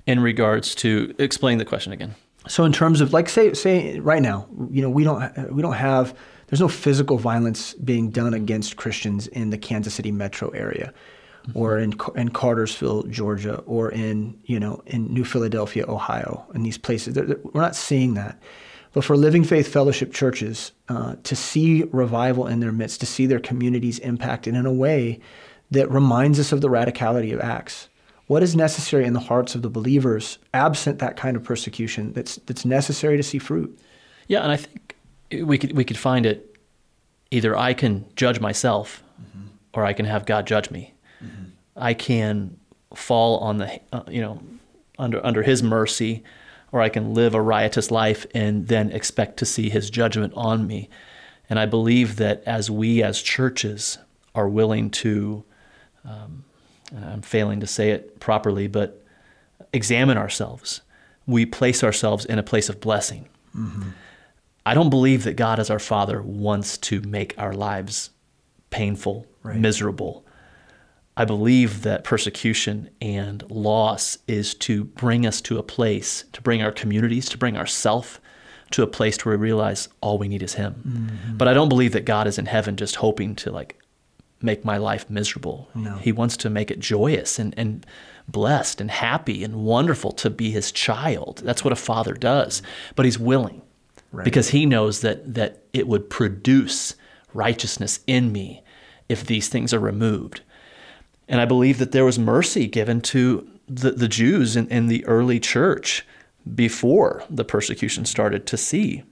In 0.06 0.20
regards 0.20 0.76
to, 0.76 1.14
explain 1.18 1.58
the 1.58 1.66
question 1.66 1.92
again. 1.92 2.16
So 2.48 2.64
in 2.64 2.72
terms 2.72 3.02
of 3.02 3.12
like, 3.14 3.28
say, 3.28 3.54
say 3.54 4.00
right 4.00 4.22
now, 4.22 4.48
you 4.70 4.82
know, 4.82 4.90
we 4.90 5.04
don't, 5.04 5.52
we 5.52 5.62
don't 5.62 5.74
have, 5.74 6.16
there's 6.48 6.62
no 6.62 6.68
physical 6.68 7.18
violence 7.18 7.74
being 7.74 8.12
done 8.12 8.34
against 8.34 8.76
Christians 8.76 9.28
in 9.28 9.50
the 9.50 9.58
Kansas 9.58 9.96
City 9.96 10.12
metro 10.12 10.50
area 10.50 10.94
or 11.54 11.78
in 11.78 11.94
in 12.16 12.30
Cartersville, 12.30 13.04
Georgia, 13.04 13.58
or 13.66 13.92
in 13.92 14.38
you 14.46 14.60
know 14.60 14.82
in 14.88 15.14
New 15.14 15.24
Philadelphia, 15.24 15.86
Ohio, 15.88 16.46
in 16.54 16.64
these 16.64 16.78
places. 16.78 17.18
We're 17.18 17.62
not 17.62 17.76
seeing 17.76 18.16
that. 18.16 18.42
But 18.96 19.04
for 19.04 19.18
Living 19.18 19.44
Faith 19.44 19.68
Fellowship 19.68 20.14
churches 20.14 20.72
uh, 20.88 21.18
to 21.24 21.36
see 21.36 21.84
revival 21.92 22.48
in 22.48 22.62
their 22.62 22.72
midst, 22.72 23.02
to 23.02 23.06
see 23.06 23.26
their 23.26 23.42
communities 23.42 24.00
impacted 24.00 24.56
in 24.56 24.66
a 24.66 24.72
way 24.72 25.20
that 25.70 25.92
reminds 25.92 26.40
us 26.40 26.54
of 26.54 26.62
the 26.62 26.70
radicality 26.70 27.34
of 27.34 27.42
Acts. 27.42 27.90
What 28.28 28.42
is 28.42 28.56
necessary 28.56 29.04
in 29.04 29.12
the 29.12 29.20
hearts 29.20 29.54
of 29.54 29.64
the 29.64 29.70
believers, 29.70 30.38
absent 30.54 31.00
that 31.00 31.18
kind 31.18 31.36
of 31.36 31.44
persecution, 31.44 32.14
that's 32.14 32.38
that's 32.46 32.64
necessary 32.64 33.18
to 33.18 33.24
see 33.24 33.38
fruit? 33.38 33.78
Yeah, 34.28 34.44
and 34.44 34.52
I 34.54 34.56
think 34.56 34.96
we 35.44 35.58
could 35.58 35.74
we 35.74 35.84
could 35.84 35.98
find 35.98 36.26
it. 36.26 36.56
Either 37.32 37.58
I 37.58 37.74
can 37.74 38.06
judge 38.16 38.40
myself, 38.40 39.04
mm-hmm. 39.22 39.48
or 39.74 39.84
I 39.84 39.92
can 39.92 40.06
have 40.06 40.26
God 40.26 40.48
judge 40.48 40.72
me. 40.72 40.94
I 41.76 41.94
can 41.94 42.58
fall 42.94 43.40
on 43.40 43.58
the 43.58 43.82
uh, 43.92 44.04
you 44.08 44.22
know 44.22 44.42
under 44.98 45.24
under 45.26 45.44
His 45.44 45.62
mercy, 45.62 46.24
or 46.76 46.82
I 46.82 46.90
can 46.90 47.14
live 47.14 47.34
a 47.34 47.42
riotous 47.42 47.90
life 47.90 48.26
and 48.36 48.68
then 48.68 48.92
expect 48.92 49.38
to 49.38 49.46
see 49.46 49.70
His 49.70 49.90
judgment 49.90 50.34
on 50.36 50.68
me. 50.68 50.90
And 51.50 51.58
I 51.58 51.66
believe 51.66 52.18
that 52.18 52.44
as 52.46 52.70
we 52.70 53.02
as 53.02 53.22
churches 53.22 53.98
are 54.36 54.50
willing 54.50 54.90
to, 54.90 55.46
um, 56.04 56.44
I'm 56.94 57.22
failing 57.22 57.62
to 57.62 57.68
say 57.68 57.92
it 57.92 58.20
properly, 58.20 58.68
but 58.68 59.02
examine 59.72 60.18
ourselves, 60.18 60.82
we 61.26 61.46
place 61.46 61.82
ourselves 61.82 62.26
in 62.26 62.40
a 62.40 62.44
place 62.44 62.68
of 62.68 62.82
blessing. 62.82 63.30
Mm-hmm. 63.56 63.92
I 64.66 64.74
don't 64.74 64.90
believe 64.90 65.24
that 65.24 65.38
God, 65.38 65.62
as 65.62 65.70
our 65.70 65.80
Father, 65.80 66.22
wants 66.22 66.78
to 66.80 67.00
make 67.04 67.36
our 67.38 67.54
lives 67.54 68.10
painful, 68.70 69.26
right. 69.44 69.56
miserable. 69.56 70.25
I 71.18 71.26
believe 71.26 71.84
that 71.84 72.04
persecution 72.04 72.90
and 73.02 73.50
loss 73.50 74.18
is 74.28 74.54
to 74.56 74.84
bring 74.84 75.26
us 75.26 75.40
to 75.42 75.58
a 75.58 75.64
place, 75.64 76.26
to 76.34 76.42
bring 76.42 76.62
our 76.62 76.72
communities, 76.72 77.30
to 77.30 77.38
bring 77.38 77.56
ourself 77.56 78.20
to 78.72 78.84
a 78.84 78.88
place 78.88 79.24
where 79.24 79.38
we 79.38 79.42
realize 79.42 79.88
all 80.02 80.18
we 80.18 80.28
need 80.28 80.44
is 80.44 80.56
Him. 80.56 80.74
Mm-hmm. 80.86 81.38
But 81.38 81.48
I 81.48 81.54
don't 81.54 81.70
believe 81.70 81.94
that 81.94 82.06
God 82.06 82.28
is 82.28 82.38
in 82.38 82.48
heaven 82.48 82.76
just 82.76 82.98
hoping 82.98 83.36
to 83.38 83.52
like 83.52 83.80
make 84.42 84.66
my 84.66 84.78
life 84.78 85.10
miserable. 85.10 85.70
No. 85.74 85.96
He 85.98 86.12
wants 86.12 86.36
to 86.38 86.50
make 86.50 86.70
it 86.70 86.80
joyous 86.80 87.40
and, 87.40 87.54
and 87.58 87.86
blessed 88.28 88.82
and 88.82 88.92
happy 88.92 89.44
and 89.44 89.64
wonderful 89.64 90.12
to 90.14 90.30
be 90.30 90.52
His 90.52 90.72
child. 90.72 91.42
That's 91.46 91.64
what 91.64 91.74
a 91.74 91.78
father 91.78 92.14
does. 92.14 92.62
But 92.96 93.06
He's 93.06 93.20
willing 93.20 93.62
right. 94.12 94.26
because 94.26 94.50
He 94.50 94.66
knows 94.66 95.00
that 95.02 95.34
that 95.36 95.64
it 95.72 95.88
would 95.88 96.10
produce 96.10 96.96
righteousness 97.34 98.02
in 98.08 98.32
me 98.32 98.64
if 99.08 99.26
these 99.26 99.48
things 99.48 99.74
are 99.74 99.80
removed. 99.80 100.42
And 101.28 101.42
I 101.42 101.46
believe 101.46 101.80
that 101.80 101.92
there 101.92 102.06
was 102.06 102.20
mercy 102.20 102.68
given 102.68 103.02
to 103.02 103.48
the, 103.68 103.92
the 103.92 104.08
Jews 104.08 104.56
in, 104.56 104.68
in 104.68 104.88
the 104.88 105.06
early 105.06 105.40
church 105.40 106.06
before 106.54 107.24
the 107.30 107.44
persecution 107.44 108.06
started 108.06 108.46
to 108.48 108.58
see 108.58 109.04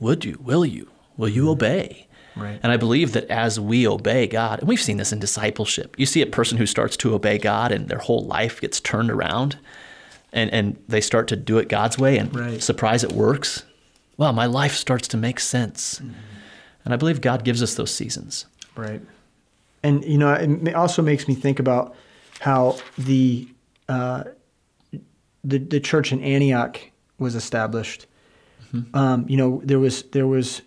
would 0.00 0.24
you, 0.24 0.36
will 0.42 0.66
you, 0.66 0.90
will 1.16 1.28
you 1.28 1.48
obey? 1.48 2.08
Right. 2.36 2.58
And 2.62 2.72
I 2.72 2.76
believe 2.76 3.12
that 3.12 3.30
as 3.30 3.60
we 3.60 3.86
obey 3.86 4.26
God, 4.26 4.58
and 4.58 4.68
we've 4.68 4.80
seen 4.80 4.96
this 4.96 5.12
in 5.12 5.20
discipleship, 5.20 5.94
you 5.96 6.04
see 6.04 6.20
a 6.20 6.26
person 6.26 6.58
who 6.58 6.66
starts 6.66 6.96
to 6.98 7.14
obey 7.14 7.38
God 7.38 7.70
and 7.70 7.88
their 7.88 7.98
whole 7.98 8.24
life 8.24 8.60
gets 8.60 8.80
turned 8.80 9.10
around 9.10 9.56
and, 10.32 10.52
and 10.52 10.82
they 10.88 11.00
start 11.00 11.28
to 11.28 11.36
do 11.36 11.58
it 11.58 11.68
God's 11.68 11.96
way 11.96 12.18
and 12.18 12.34
right. 12.34 12.62
surprise 12.62 13.04
it 13.04 13.12
works. 13.12 13.62
Well, 14.16 14.32
my 14.32 14.46
life 14.46 14.74
starts 14.74 15.06
to 15.08 15.16
make 15.16 15.38
sense. 15.38 16.00
Mm-hmm. 16.00 16.12
And 16.84 16.92
I 16.92 16.96
believe 16.96 17.20
God 17.20 17.44
gives 17.44 17.62
us 17.62 17.74
those 17.74 17.94
seasons. 17.94 18.46
Right 18.74 19.00
and 19.84 20.02
you 20.04 20.18
know, 20.18 20.32
it 20.32 20.74
also 20.74 21.02
makes 21.02 21.28
me 21.28 21.34
think 21.34 21.60
about 21.60 21.94
how 22.40 22.78
the 22.98 23.46
uh, 23.88 24.24
the, 25.44 25.58
the 25.58 25.78
church 25.78 26.10
in 26.10 26.20
Antioch 26.22 26.80
was 27.18 27.34
established. 27.34 28.06
Mm-hmm. 28.72 28.96
Um, 28.96 29.26
you 29.28 29.36
know, 29.36 29.60
there 29.62 29.78
was 29.78 30.02
there 30.04 30.26
was 30.26 30.62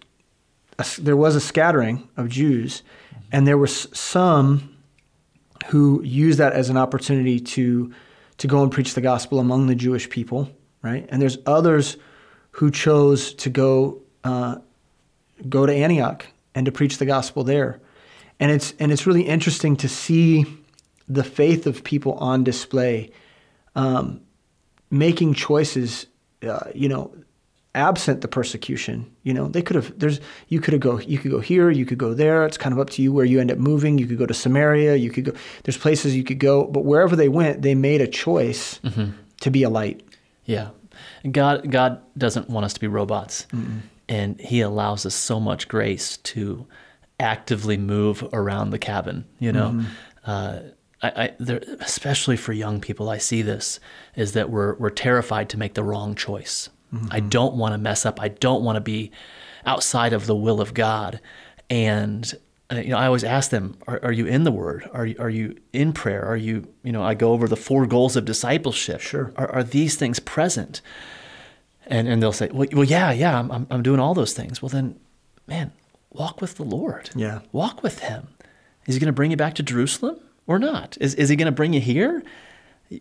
a, 0.77 0.85
there 1.01 1.17
was 1.17 1.35
a 1.35 1.41
scattering 1.41 2.07
of 2.15 2.29
Jews, 2.29 2.83
mm-hmm. 3.09 3.21
and 3.31 3.47
there 3.47 3.57
were 3.57 3.67
some 3.67 4.77
who 5.65 6.01
used 6.03 6.37
that 6.37 6.53
as 6.53 6.69
an 6.69 6.77
opportunity 6.77 7.39
to 7.39 7.91
to 8.37 8.47
go 8.47 8.61
and 8.61 8.71
preach 8.71 8.93
the 8.93 9.01
gospel 9.01 9.39
among 9.39 9.65
the 9.65 9.75
Jewish 9.75 10.07
people, 10.11 10.47
right? 10.83 11.07
And 11.09 11.19
there's 11.19 11.39
others 11.47 11.97
who 12.51 12.69
chose 12.69 13.33
to 13.33 13.49
go 13.49 14.03
uh, 14.23 14.57
go 15.49 15.65
to 15.65 15.73
Antioch 15.73 16.27
and 16.53 16.67
to 16.67 16.71
preach 16.71 16.99
the 16.99 17.05
gospel 17.07 17.43
there 17.43 17.81
and 18.39 18.51
it's 18.51 18.73
and 18.79 18.91
it's 18.91 19.07
really 19.07 19.23
interesting 19.23 19.75
to 19.77 19.89
see 19.89 20.45
the 21.07 21.23
faith 21.23 21.65
of 21.67 21.83
people 21.83 22.13
on 22.13 22.43
display 22.43 23.11
um, 23.75 24.21
making 24.91 25.33
choices, 25.33 26.07
uh, 26.43 26.69
you 26.73 26.89
know, 26.89 27.13
absent 27.75 28.21
the 28.21 28.27
persecution. 28.27 29.09
You 29.23 29.33
know, 29.33 29.47
they 29.47 29.61
could 29.61 29.75
have. 29.75 29.97
There's 29.97 30.19
you 30.47 30.59
could 30.59 30.73
have 30.73 30.81
go. 30.81 30.99
You 30.99 31.17
could 31.17 31.31
go 31.31 31.39
here. 31.39 31.69
You 31.69 31.85
could 31.85 31.97
go 31.97 32.13
there. 32.13 32.45
It's 32.45 32.57
kind 32.57 32.73
of 32.73 32.79
up 32.79 32.89
to 32.91 33.01
you 33.01 33.13
where 33.13 33.25
you 33.25 33.39
end 33.39 33.51
up 33.51 33.57
moving. 33.57 33.97
You 33.97 34.07
could 34.07 34.17
go 34.17 34.25
to 34.25 34.33
Samaria. 34.33 34.95
You 34.95 35.11
could 35.11 35.25
go. 35.25 35.31
There's 35.63 35.77
places 35.77 36.15
you 36.15 36.23
could 36.23 36.39
go, 36.39 36.65
but 36.65 36.83
wherever 36.85 37.15
they 37.15 37.29
went, 37.29 37.61
they 37.61 37.75
made 37.75 38.01
a 38.01 38.07
choice 38.07 38.79
to 39.41 39.51
be 39.51 39.63
a 39.63 39.69
light. 39.69 40.03
Yeah. 40.45 40.69
God 41.31 41.69
God 41.71 42.01
doesn't 42.17 42.49
want 42.49 42.65
us 42.65 42.73
to 42.73 42.79
be 42.79 42.87
robots. 42.87 43.47
And 44.09 44.39
he 44.39 44.61
allows 44.61 45.05
us 45.05 45.13
so 45.13 45.39
much 45.39 45.67
grace 45.67 46.17
to 46.17 46.65
actively 47.19 47.77
move 47.77 48.27
around 48.33 48.69
the 48.69 48.79
cabin, 48.79 49.25
you 49.39 49.51
know. 49.51 49.83
Uh, 50.25 50.59
I, 51.01 51.07
I 51.07 51.35
there, 51.39 51.61
especially 51.79 52.37
for 52.37 52.53
young 52.53 52.81
people, 52.81 53.09
I 53.09 53.17
see 53.17 53.41
this 53.41 53.79
is 54.15 54.33
that 54.33 54.49
we're 54.49 54.75
we're 54.75 54.89
terrified 54.89 55.49
to 55.49 55.57
make 55.57 55.73
the 55.73 55.83
wrong 55.83 56.15
choice. 56.15 56.69
I 57.11 57.19
don't 57.19 57.55
want 57.55 57.73
to 57.73 57.77
mess 57.77 58.05
up. 58.05 58.21
I 58.21 58.29
don't 58.29 58.63
want 58.63 58.77
to 58.77 58.81
be 58.81 59.11
outside 59.65 60.13
of 60.13 60.25
the 60.25 60.35
will 60.35 60.61
of 60.61 60.73
God. 60.73 61.19
And 61.69 62.33
uh, 62.71 62.75
you 62.75 62.89
know, 62.89 62.97
I 62.97 63.05
always 63.05 63.23
ask 63.23 63.49
them, 63.49 63.77
are, 63.87 63.99
are 64.03 64.11
you 64.11 64.25
in 64.25 64.43
the 64.43 64.51
Word? 64.51 64.89
Are 64.93 65.05
you, 65.05 65.15
are 65.19 65.29
you 65.29 65.57
in 65.73 65.93
prayer? 65.93 66.25
Are 66.25 66.37
you, 66.37 66.67
you 66.83 66.91
know, 66.91 67.03
I 67.03 67.13
go 67.13 67.33
over 67.33 67.47
the 67.47 67.57
four 67.57 67.85
goals 67.85 68.15
of 68.15 68.25
discipleship. 68.25 69.01
Sure. 69.01 69.33
Are, 69.35 69.49
are 69.51 69.63
these 69.63 69.95
things 69.95 70.19
present? 70.19 70.81
And, 71.85 72.07
and 72.07 72.21
they'll 72.21 72.33
say, 72.33 72.49
well, 72.53 72.67
well 72.73 72.83
yeah, 72.83 73.11
yeah, 73.11 73.39
I'm, 73.39 73.67
I'm 73.69 73.83
doing 73.83 73.99
all 73.99 74.13
those 74.13 74.33
things. 74.33 74.61
Well, 74.61 74.69
then, 74.69 74.99
man, 75.45 75.71
walk 76.11 76.41
with 76.41 76.55
the 76.55 76.63
Lord. 76.63 77.09
Yeah. 77.15 77.39
Walk 77.51 77.83
with 77.83 77.99
Him. 77.99 78.27
Is 78.85 78.95
He 78.95 78.99
going 78.99 79.07
to 79.07 79.13
bring 79.13 79.31
you 79.31 79.37
back 79.37 79.55
to 79.55 79.63
Jerusalem 79.63 80.19
or 80.45 80.59
not? 80.59 80.97
Is, 80.99 81.15
is 81.15 81.29
He 81.29 81.35
going 81.35 81.47
to 81.47 81.51
bring 81.51 81.73
you 81.73 81.81
here? 81.81 82.23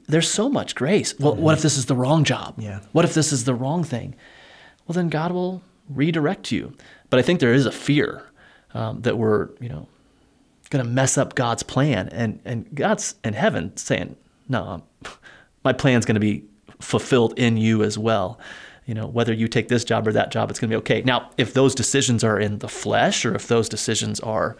There's 0.08 0.28
so 0.28 0.48
much 0.48 0.74
grace. 0.74 1.18
Well, 1.18 1.36
what 1.36 1.56
if 1.56 1.62
this 1.62 1.76
is 1.76 1.86
the 1.86 1.94
wrong 1.94 2.24
job? 2.24 2.54
Yeah. 2.58 2.80
What 2.92 3.04
if 3.04 3.14
this 3.14 3.32
is 3.32 3.44
the 3.44 3.54
wrong 3.54 3.84
thing? 3.84 4.16
Well, 4.86 4.94
then 4.94 5.08
God 5.08 5.32
will 5.32 5.62
redirect 5.88 6.50
you. 6.50 6.74
But 7.10 7.20
I 7.20 7.22
think 7.22 7.40
there 7.40 7.52
is 7.54 7.66
a 7.66 7.72
fear 7.72 8.24
um, 8.74 9.02
that 9.02 9.16
we're, 9.16 9.50
you 9.60 9.68
know, 9.68 9.88
going 10.70 10.84
to 10.84 10.90
mess 10.90 11.16
up 11.16 11.34
God's 11.34 11.62
plan, 11.62 12.08
and 12.08 12.40
and 12.44 12.66
God's 12.74 13.14
in 13.24 13.34
heaven 13.34 13.76
saying, 13.76 14.16
"No, 14.48 14.82
my 15.64 15.72
plan's 15.72 16.04
going 16.04 16.14
to 16.14 16.20
be 16.20 16.44
fulfilled 16.80 17.38
in 17.38 17.56
you 17.56 17.82
as 17.82 17.96
well." 17.96 18.38
You 18.86 18.94
know, 18.94 19.06
whether 19.06 19.32
you 19.32 19.48
take 19.48 19.68
this 19.68 19.84
job 19.84 20.06
or 20.06 20.12
that 20.12 20.30
job, 20.30 20.48
it's 20.50 20.60
going 20.60 20.70
to 20.70 20.74
be 20.74 20.78
okay. 20.78 21.02
Now, 21.02 21.30
if 21.36 21.52
those 21.52 21.74
decisions 21.74 22.22
are 22.24 22.38
in 22.38 22.60
the 22.60 22.68
flesh, 22.68 23.24
or 23.24 23.34
if 23.34 23.48
those 23.48 23.68
decisions 23.68 24.20
are 24.20 24.56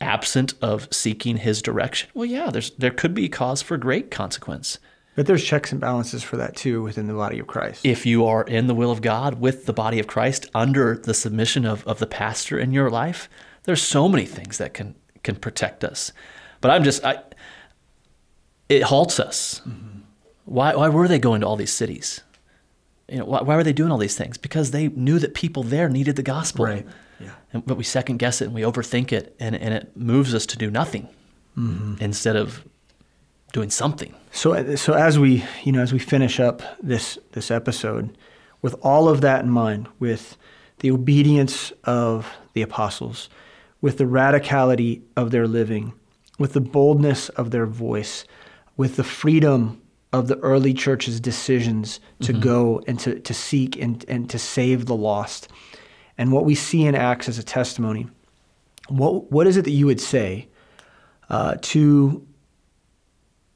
absent 0.00 0.54
of 0.62 0.88
seeking 0.92 1.38
His 1.38 1.60
direction, 1.60 2.08
well, 2.14 2.24
yeah, 2.24 2.50
there's 2.50 2.70
there 2.72 2.92
could 2.92 3.14
be 3.14 3.28
cause 3.28 3.60
for 3.60 3.76
great 3.76 4.10
consequence. 4.10 4.78
But 5.16 5.26
there's 5.26 5.44
checks 5.44 5.72
and 5.72 5.80
balances 5.80 6.22
for 6.22 6.36
that 6.36 6.54
too 6.54 6.80
within 6.84 7.08
the 7.08 7.14
body 7.14 7.40
of 7.40 7.48
Christ. 7.48 7.84
if 7.84 8.06
you 8.06 8.24
are 8.24 8.44
in 8.44 8.68
the 8.68 8.74
will 8.74 8.92
of 8.92 9.02
God 9.02 9.40
with 9.40 9.66
the 9.66 9.72
body 9.72 9.98
of 9.98 10.06
Christ 10.06 10.48
under 10.54 10.96
the 10.96 11.12
submission 11.12 11.64
of, 11.66 11.84
of 11.88 11.98
the 11.98 12.06
pastor 12.06 12.56
in 12.56 12.72
your 12.72 12.88
life, 12.88 13.28
there's 13.64 13.82
so 13.82 14.08
many 14.08 14.24
things 14.24 14.58
that 14.58 14.74
can 14.74 14.94
can 15.24 15.34
protect 15.34 15.82
us. 15.82 16.12
But 16.60 16.70
I'm 16.70 16.84
just 16.84 17.04
I 17.04 17.18
it 18.68 18.84
halts 18.84 19.18
us. 19.18 19.60
Mm-hmm. 19.66 19.98
Why 20.44 20.76
why 20.76 20.88
were 20.88 21.08
they 21.08 21.18
going 21.18 21.40
to 21.40 21.48
all 21.48 21.56
these 21.56 21.72
cities? 21.72 22.22
You 23.08 23.18
know, 23.18 23.24
why, 23.24 23.42
why 23.42 23.56
were 23.56 23.64
they 23.64 23.72
doing 23.72 23.90
all 23.90 23.98
these 23.98 24.16
things? 24.16 24.36
Because 24.38 24.70
they 24.70 24.88
knew 24.88 25.18
that 25.18 25.34
people 25.34 25.62
there 25.62 25.88
needed 25.88 26.16
the 26.16 26.22
gospel. 26.22 26.66
Right. 26.66 26.86
Yeah. 27.20 27.30
And, 27.52 27.64
but 27.64 27.76
we 27.76 27.84
second 27.84 28.18
guess 28.18 28.40
it 28.40 28.46
and 28.46 28.54
we 28.54 28.62
overthink 28.62 29.12
it 29.12 29.34
and, 29.40 29.56
and 29.56 29.74
it 29.74 29.96
moves 29.96 30.34
us 30.34 30.46
to 30.46 30.58
do 30.58 30.70
nothing 30.70 31.08
mm-hmm. 31.56 31.94
instead 32.00 32.36
of 32.36 32.64
doing 33.52 33.70
something. 33.70 34.14
So, 34.30 34.52
uh, 34.52 34.76
so 34.76 34.92
as 34.92 35.18
we, 35.18 35.44
you 35.64 35.72
know, 35.72 35.80
as 35.80 35.92
we 35.92 35.98
finish 35.98 36.38
up 36.38 36.62
this 36.82 37.18
this 37.32 37.50
episode, 37.50 38.16
with 38.62 38.74
all 38.82 39.08
of 39.08 39.20
that 39.22 39.44
in 39.44 39.50
mind, 39.50 39.88
with 39.98 40.36
the 40.80 40.90
obedience 40.90 41.72
of 41.84 42.36
the 42.52 42.62
apostles, 42.62 43.28
with 43.80 43.98
the 43.98 44.04
radicality 44.04 45.02
of 45.16 45.30
their 45.30 45.46
living, 45.46 45.92
with 46.38 46.52
the 46.52 46.60
boldness 46.60 47.28
of 47.30 47.50
their 47.50 47.66
voice, 47.66 48.24
with 48.76 48.96
the 48.96 49.04
freedom 49.04 49.80
of 50.12 50.28
the 50.28 50.38
early 50.38 50.72
church's 50.72 51.20
decisions 51.20 52.00
to 52.20 52.32
go 52.32 52.82
and 52.86 52.98
to, 53.00 53.20
to 53.20 53.34
seek 53.34 53.76
and, 53.76 54.04
and 54.08 54.30
to 54.30 54.38
save 54.38 54.86
the 54.86 54.96
lost, 54.96 55.48
and 56.16 56.32
what 56.32 56.44
we 56.44 56.54
see 56.54 56.84
in 56.86 56.94
Acts 56.94 57.28
as 57.28 57.38
a 57.38 57.42
testimony, 57.42 58.08
what 58.88 59.30
what 59.30 59.46
is 59.46 59.56
it 59.56 59.64
that 59.64 59.70
you 59.70 59.86
would 59.86 60.00
say 60.00 60.48
uh, 61.28 61.56
to 61.60 62.26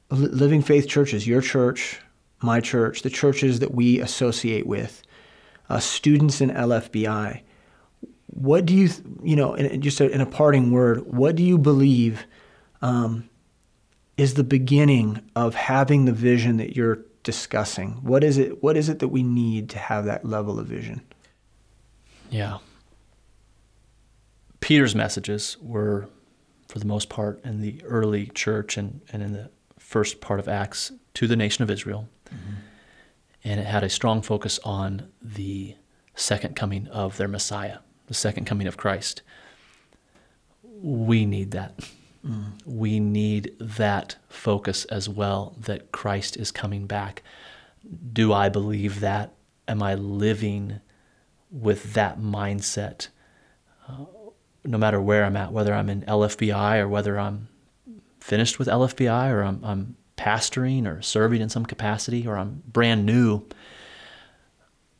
Living 0.09 0.61
Faith 0.61 0.87
churches, 0.87 1.27
your 1.27 1.41
church, 1.41 1.99
my 2.41 2.59
church, 2.59 3.01
the 3.01 3.09
churches 3.09 3.59
that 3.59 3.73
we 3.73 3.99
associate 3.99 4.67
with, 4.67 5.01
uh, 5.69 5.79
students 5.79 6.39
in 6.39 6.51
LFBI, 6.51 7.41
what 8.27 8.65
do 8.65 8.75
you, 8.75 8.89
you 9.23 9.35
know, 9.35 9.53
in 9.55 9.81
just 9.81 9.99
a, 10.01 10.09
in 10.09 10.21
a 10.21 10.25
parting 10.25 10.71
word, 10.71 11.05
what 11.05 11.35
do 11.35 11.43
you 11.43 11.57
believe 11.57 12.25
um, 12.81 13.29
is 14.17 14.35
the 14.35 14.43
beginning 14.43 15.21
of 15.35 15.55
having 15.55 16.05
the 16.05 16.13
vision 16.13 16.57
that 16.57 16.75
you're 16.75 16.99
discussing? 17.23 17.93
What 18.01 18.23
is 18.23 18.37
it? 18.37 18.61
What 18.61 18.77
is 18.77 18.89
it 18.89 18.99
that 18.99 19.07
we 19.07 19.23
need 19.23 19.69
to 19.71 19.79
have 19.79 20.05
that 20.05 20.25
level 20.25 20.59
of 20.59 20.67
vision? 20.67 21.01
Yeah. 22.29 22.59
Peter's 24.59 24.95
messages 24.95 25.57
were, 25.61 26.07
for 26.67 26.79
the 26.79 26.85
most 26.85 27.09
part, 27.09 27.43
in 27.43 27.61
the 27.61 27.81
early 27.83 28.27
church 28.27 28.77
and, 28.77 29.01
and 29.11 29.21
in 29.21 29.33
the 29.33 29.49
first 29.77 30.21
part 30.21 30.39
of 30.39 30.47
Acts 30.47 30.91
to 31.15 31.27
the 31.27 31.35
nation 31.35 31.63
of 31.63 31.69
Israel. 31.69 32.07
Mm-hmm. 32.27 32.53
And 33.43 33.59
it 33.59 33.65
had 33.65 33.83
a 33.83 33.89
strong 33.89 34.21
focus 34.21 34.59
on 34.63 35.11
the 35.21 35.75
second 36.15 36.55
coming 36.55 36.87
of 36.87 37.17
their 37.17 37.27
Messiah, 37.27 37.79
the 38.07 38.13
second 38.13 38.45
coming 38.45 38.67
of 38.67 38.77
Christ. 38.77 39.21
We 40.81 41.25
need 41.25 41.51
that. 41.51 41.77
We 42.65 42.99
need 42.99 43.53
that 43.59 44.15
focus 44.29 44.85
as 44.85 45.09
well 45.09 45.55
that 45.59 45.91
Christ 45.91 46.37
is 46.37 46.51
coming 46.51 46.87
back. 46.87 47.21
Do 48.13 48.31
I 48.31 48.47
believe 48.49 49.01
that? 49.01 49.33
Am 49.67 49.83
I 49.83 49.95
living 49.95 50.79
with 51.51 51.93
that 51.93 52.19
mindset? 52.19 53.09
Uh, 53.87 54.05
no 54.63 54.77
matter 54.77 55.01
where 55.01 55.25
I'm 55.25 55.35
at, 55.35 55.51
whether 55.51 55.73
I'm 55.73 55.89
in 55.89 56.03
LFBI 56.03 56.79
or 56.79 56.87
whether 56.87 57.19
I'm 57.19 57.49
finished 58.21 58.57
with 58.57 58.69
LFBI 58.69 59.29
or 59.31 59.43
I'm, 59.43 59.59
I'm 59.63 59.97
pastoring 60.17 60.87
or 60.87 61.01
serving 61.01 61.41
in 61.41 61.49
some 61.49 61.65
capacity 61.65 62.25
or 62.25 62.37
I'm 62.37 62.63
brand 62.65 63.05
new, 63.05 63.45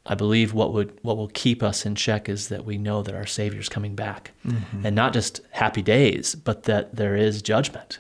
I 0.06 0.16
believe 0.16 0.54
what 0.54 0.74
would 0.74 1.00
what 1.02 1.16
will 1.16 1.30
keep 1.30 1.64
us 1.64 1.86
in 1.86 1.96
check 1.96 2.28
is 2.28 2.50
that 2.50 2.66
we 2.66 2.78
know 2.78 3.04
that 3.04 3.16
our 3.16 3.26
Savior's 3.26 3.70
coming 3.70 3.96
back, 3.96 4.32
mm-hmm. 4.46 4.86
and 4.86 4.96
not 4.96 5.14
just 5.14 5.42
happy 5.52 5.82
days, 5.82 6.36
but 6.36 6.64
that 6.64 6.96
there 6.96 7.16
is 7.16 7.42
judgment, 7.42 8.00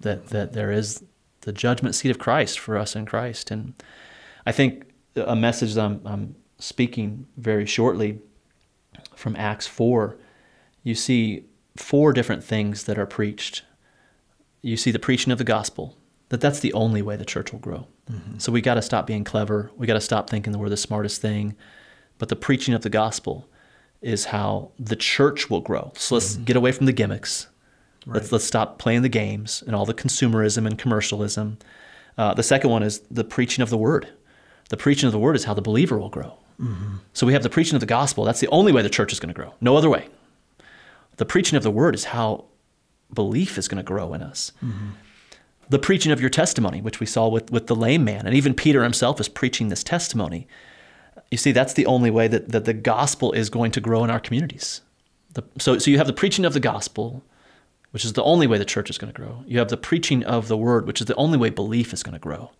that 0.00 0.28
that 0.28 0.54
there 0.54 0.72
is 0.72 1.04
the 1.42 1.52
judgment 1.52 1.94
seat 1.94 2.10
of 2.10 2.18
Christ 2.18 2.58
for 2.58 2.78
us 2.78 2.96
in 2.96 3.04
Christ, 3.04 3.50
and 3.50 3.74
I 4.46 4.52
think 4.52 4.90
a 5.16 5.36
message 5.36 5.74
that 5.74 5.84
I'm, 5.84 6.00
I'm 6.04 6.34
speaking 6.58 7.26
very 7.36 7.66
shortly 7.66 8.20
from 9.14 9.36
Acts 9.36 9.66
four, 9.66 10.16
you 10.82 10.94
see 10.94 11.44
four 11.76 12.12
different 12.12 12.42
things 12.42 12.84
that 12.84 12.98
are 12.98 13.06
preached. 13.06 13.64
You 14.62 14.78
see 14.78 14.90
the 14.90 14.98
preaching 14.98 15.30
of 15.30 15.38
the 15.38 15.44
gospel, 15.44 15.98
that 16.28 16.40
that's 16.40 16.60
the 16.60 16.72
only 16.72 17.02
way 17.02 17.16
the 17.16 17.24
church 17.24 17.52
will 17.52 17.60
grow. 17.60 17.86
Mm-hmm. 18.10 18.38
So 18.38 18.52
we 18.52 18.60
got 18.60 18.74
to 18.74 18.82
stop 18.82 19.06
being 19.06 19.24
clever. 19.24 19.70
We 19.76 19.86
got 19.86 19.94
to 19.94 20.00
stop 20.00 20.28
thinking 20.28 20.52
that 20.52 20.58
we're 20.58 20.68
the 20.68 20.76
smartest 20.76 21.20
thing. 21.20 21.56
But 22.18 22.28
the 22.28 22.36
preaching 22.36 22.74
of 22.74 22.82
the 22.82 22.90
gospel 22.90 23.48
is 24.00 24.26
how 24.26 24.70
the 24.78 24.96
church 24.96 25.50
will 25.50 25.60
grow. 25.60 25.92
So 25.96 26.14
let's 26.14 26.34
mm-hmm. 26.34 26.44
get 26.44 26.56
away 26.56 26.72
from 26.72 26.86
the 26.86 26.92
gimmicks. 26.92 27.48
Let's 28.06 28.30
let's 28.32 28.44
stop 28.44 28.78
playing 28.78 29.00
the 29.00 29.08
games 29.08 29.62
and 29.66 29.74
all 29.74 29.86
the 29.86 29.94
consumerism 29.94 30.66
and 30.66 30.78
commercialism. 30.78 31.58
Uh, 32.18 32.34
the 32.34 32.42
second 32.42 32.68
one 32.68 32.82
is 32.82 33.00
the 33.10 33.24
preaching 33.24 33.62
of 33.62 33.70
the 33.70 33.78
word. 33.78 34.08
The 34.68 34.76
preaching 34.76 35.06
of 35.06 35.12
the 35.12 35.18
word 35.18 35.36
is 35.36 35.44
how 35.44 35.54
the 35.54 35.62
believer 35.62 35.98
will 35.98 36.10
grow. 36.10 36.38
Mm-hmm. 36.60 36.96
So 37.14 37.26
we 37.26 37.32
have 37.32 37.42
the 37.42 37.48
preaching 37.48 37.76
of 37.76 37.80
the 37.80 37.86
gospel. 37.86 38.24
That's 38.24 38.40
the 38.40 38.48
only 38.48 38.72
way 38.72 38.82
the 38.82 38.90
church 38.90 39.12
is 39.12 39.20
going 39.20 39.32
to 39.32 39.34
grow. 39.34 39.54
No 39.60 39.76
other 39.76 39.88
way. 39.88 40.08
The 41.16 41.24
preaching 41.24 41.56
of 41.56 41.62
the 41.62 41.70
word 41.70 41.94
is 41.94 42.04
how 42.04 42.44
belief 43.12 43.56
is 43.58 43.68
going 43.68 43.78
to 43.78 43.82
grow 43.82 44.14
in 44.14 44.22
us. 44.22 44.52
The 45.68 45.78
preaching 45.78 46.12
of 46.12 46.20
your 46.20 46.30
testimony, 46.30 46.80
which 46.80 47.00
we 47.00 47.06
saw 47.06 47.28
with, 47.28 47.50
with 47.50 47.66
the 47.66 47.76
lame 47.76 48.04
man, 48.04 48.26
and 48.26 48.34
even 48.34 48.54
Peter 48.54 48.82
himself 48.82 49.20
is 49.20 49.28
preaching 49.28 49.68
this 49.68 49.82
testimony. 49.82 50.46
You 51.30 51.38
see, 51.38 51.52
that's 51.52 51.72
the 51.72 51.86
only 51.86 52.10
way 52.10 52.28
that, 52.28 52.50
that 52.50 52.64
the 52.64 52.74
gospel 52.74 53.32
is 53.32 53.48
going 53.50 53.70
to 53.72 53.80
grow 53.80 54.04
in 54.04 54.10
our 54.10 54.20
communities. 54.20 54.82
The, 55.32 55.42
so, 55.58 55.78
so 55.78 55.90
you 55.90 55.98
have 55.98 56.06
the 56.06 56.12
preaching 56.12 56.44
of 56.44 56.52
the 56.52 56.60
gospel, 56.60 57.24
which 57.90 58.04
is 58.04 58.12
the 58.12 58.22
only 58.22 58.46
way 58.46 58.58
the 58.58 58.64
church 58.64 58.90
is 58.90 58.98
going 58.98 59.12
to 59.12 59.16
grow. 59.16 59.42
You 59.46 59.58
have 59.58 59.68
the 59.68 59.76
preaching 59.76 60.22
of 60.24 60.48
the 60.48 60.56
word, 60.56 60.86
which 60.86 61.00
is 61.00 61.06
the 61.06 61.16
only 61.16 61.38
way 61.38 61.50
belief 61.50 61.92
is 61.92 62.02
going 62.02 62.12
to 62.12 62.18
grow. 62.18 62.50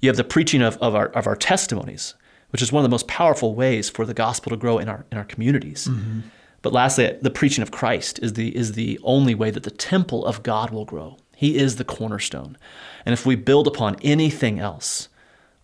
You 0.00 0.08
have 0.08 0.16
the 0.16 0.24
preaching 0.24 0.62
of, 0.62 0.76
of, 0.78 0.94
our, 0.94 1.08
of 1.08 1.26
our 1.26 1.36
testimonies, 1.36 2.14
which 2.50 2.62
is 2.62 2.72
one 2.72 2.80
of 2.80 2.84
the 2.84 2.94
most 2.94 3.06
powerful 3.06 3.54
ways 3.54 3.90
for 3.90 4.06
the 4.06 4.14
gospel 4.14 4.50
to 4.50 4.56
grow 4.56 4.78
in 4.78 4.88
our, 4.88 5.04
in 5.12 5.18
our 5.18 5.24
communities. 5.24 5.86
Mm-hmm. 5.88 6.20
But 6.62 6.72
lastly, 6.72 7.16
the 7.20 7.30
preaching 7.30 7.62
of 7.62 7.70
Christ 7.70 8.18
is 8.20 8.32
the, 8.32 8.54
is 8.56 8.72
the 8.72 8.98
only 9.02 9.34
way 9.34 9.50
that 9.50 9.62
the 9.62 9.70
temple 9.70 10.26
of 10.26 10.42
God 10.42 10.70
will 10.70 10.84
grow. 10.84 11.16
He 11.40 11.56
is 11.56 11.76
the 11.76 11.84
cornerstone. 11.84 12.58
And 13.06 13.14
if 13.14 13.24
we 13.24 13.34
build 13.34 13.66
upon 13.66 13.96
anything 14.02 14.58
else, 14.58 15.08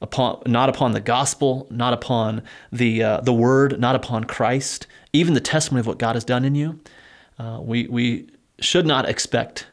upon 0.01 0.41
not 0.47 0.71
upon 0.71 0.93
the 0.93 1.03
gospel, 1.03 1.67
not 1.71 1.93
upon 1.93 2.43
the 2.73 3.03
uh, 3.03 3.21
the 3.21 3.35
word, 3.35 3.79
not 3.79 3.95
upon 3.95 4.25
Christ, 4.25 4.87
even 5.13 5.35
the 5.35 5.41
testimony 5.41 5.81
of 5.81 5.87
what 5.87 5.99
God 5.99 6.17
has 6.17 6.25
done 6.25 6.47
in 6.47 6.55
you, 6.55 6.81
uh, 7.39 7.59
we 7.61 7.89
we 7.89 8.31
should 8.59 8.87
not 8.87 9.07
expect 9.07 9.67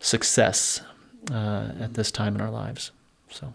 success 0.00 0.82
uh, 1.30 1.72
at 1.80 1.94
this 1.94 2.12
time 2.12 2.34
in 2.34 2.42
our 2.42 2.50
lives. 2.50 2.90
So, 3.30 3.54